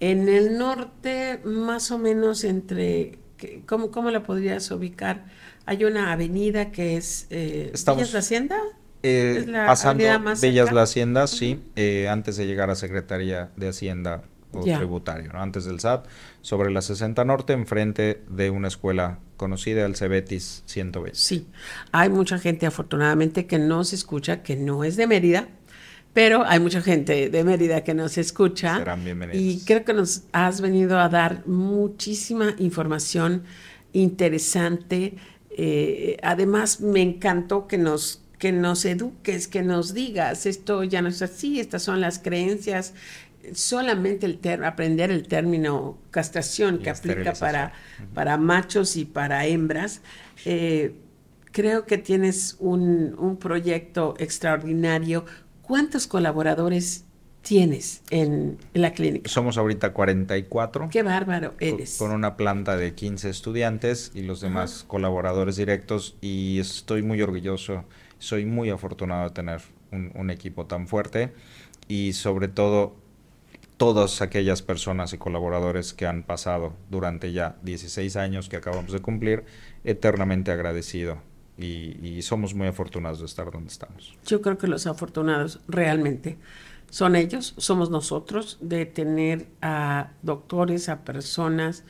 [0.00, 3.18] en el norte, más o menos entre,
[3.66, 5.24] ¿cómo, cómo la podrías ubicar?
[5.64, 8.58] Hay una avenida que es eh, Villas la Hacienda.
[9.02, 10.04] Eh, ¿Es la pasando
[10.40, 14.22] Villas la Hacienda, sí, eh, antes de llegar a Secretaría de Hacienda
[14.60, 15.40] o Tributario, ¿no?
[15.40, 16.06] antes del SAT,
[16.40, 21.18] sobre la 60 Norte, enfrente de una escuela conocida, el Cebetis 120.
[21.18, 21.46] Sí,
[21.92, 25.48] hay mucha gente afortunadamente que no se escucha, que no es de Mérida,
[26.12, 28.78] pero hay mucha gente de Mérida que nos escucha.
[28.78, 29.42] Serán bienvenidos.
[29.42, 33.44] Y creo que nos has venido a dar muchísima información
[33.92, 35.16] interesante.
[35.50, 41.08] Eh, además, me encantó que nos que nos eduques, que nos digas, esto ya no
[41.08, 42.92] es así, estas son las creencias,
[43.54, 47.72] solamente el aprender el término castración que aplica para,
[48.14, 50.00] para machos y para hembras,
[50.44, 50.94] eh,
[51.52, 55.24] creo que tienes un, un proyecto extraordinario
[55.66, 57.04] ¿Cuántos colaboradores
[57.42, 59.28] tienes en, la clínica?
[59.28, 60.88] Somos ahorita 44.
[60.90, 61.98] Qué bárbaro eres.
[61.98, 67.84] Con una planta de 15 estudiantes y los demás colaboradores directos y estoy muy orgulloso,
[68.20, 71.32] soy muy afortunado de tener un, equipo tan fuerte
[71.88, 72.94] y sobre todo
[73.76, 79.00] todas aquellas personas y colaboradores que han pasado durante ya 16 años que acabamos de
[79.00, 79.44] cumplir,
[79.84, 81.18] eternamente agradecido
[81.58, 84.16] y, somos muy afortunados de estar donde estamos.
[84.26, 86.38] Yo creo que los afortunados realmente
[86.90, 91.84] son ellos, somos nosotros, de tener a doctores, a personas,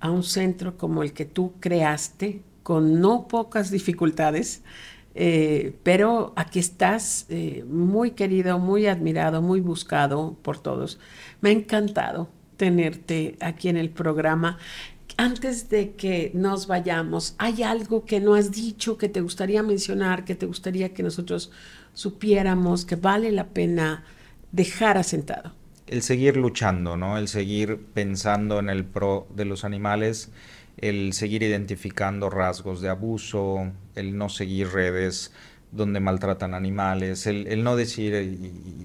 [0.00, 4.62] a un centro como el que tú creaste, con no pocas dificultades,
[5.14, 10.98] eh, pero aquí estás eh, muy querido, muy admirado, muy buscado por todos.
[11.40, 14.58] Me ha encantado tenerte aquí en el programa
[15.16, 20.24] antes de que nos vayamos, ¿hay algo que no has dicho que te gustaría mencionar,
[20.24, 21.50] que te gustaría que nosotros
[21.92, 24.04] supiéramos que vale la pena
[24.50, 25.52] dejar asentado?
[25.86, 27.18] El seguir luchando, ¿no?
[27.18, 30.30] El seguir pensando en el pro de los animales,
[30.78, 35.32] el seguir identificando rasgos de abuso, el no seguir redes
[35.70, 38.14] donde maltratan animales, el, no decir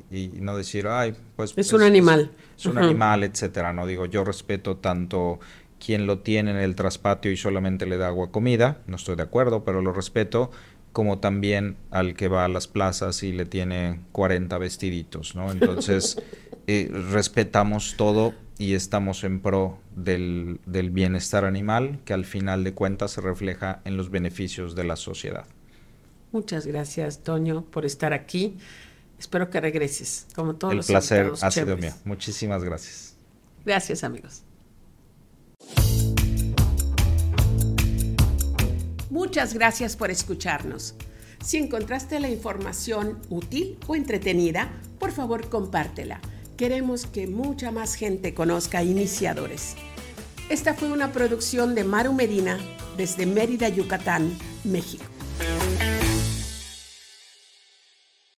[0.09, 1.53] y, no decir, ay, pues...
[1.57, 2.31] Es, un animal.
[2.57, 3.85] Es, un animal, etcétera, ¿no?
[3.85, 5.39] Digo, yo respeto tanto
[5.85, 9.23] quien lo tiene en el traspatio y solamente le da agua comida, no estoy de
[9.23, 10.49] acuerdo, pero lo respeto,
[10.93, 15.51] como también al que va a las plazas y le tiene 40 vestiditos, ¿no?
[15.51, 16.21] Entonces,
[16.67, 22.73] eh, respetamos todo y estamos en pro del, del bienestar animal, que al final de
[22.73, 25.45] cuentas se refleja en los beneficios de la sociedad.
[26.31, 28.57] Muchas gracias, Toño, por estar aquí.
[29.19, 31.93] Espero que regreses, como todos El los placer ha sido mío.
[32.05, 33.15] Muchísimas gracias.
[33.65, 34.43] Gracias, amigos.
[39.09, 40.95] Muchas gracias por escucharnos.
[41.43, 46.19] Si encontraste la información útil o entretenida, por favor compártela.
[46.57, 49.75] Queremos que mucha más gente conozca iniciadores.
[50.49, 52.57] Esta fue una producción de Maru Medina
[52.97, 55.05] desde Mérida, Yucatán, México.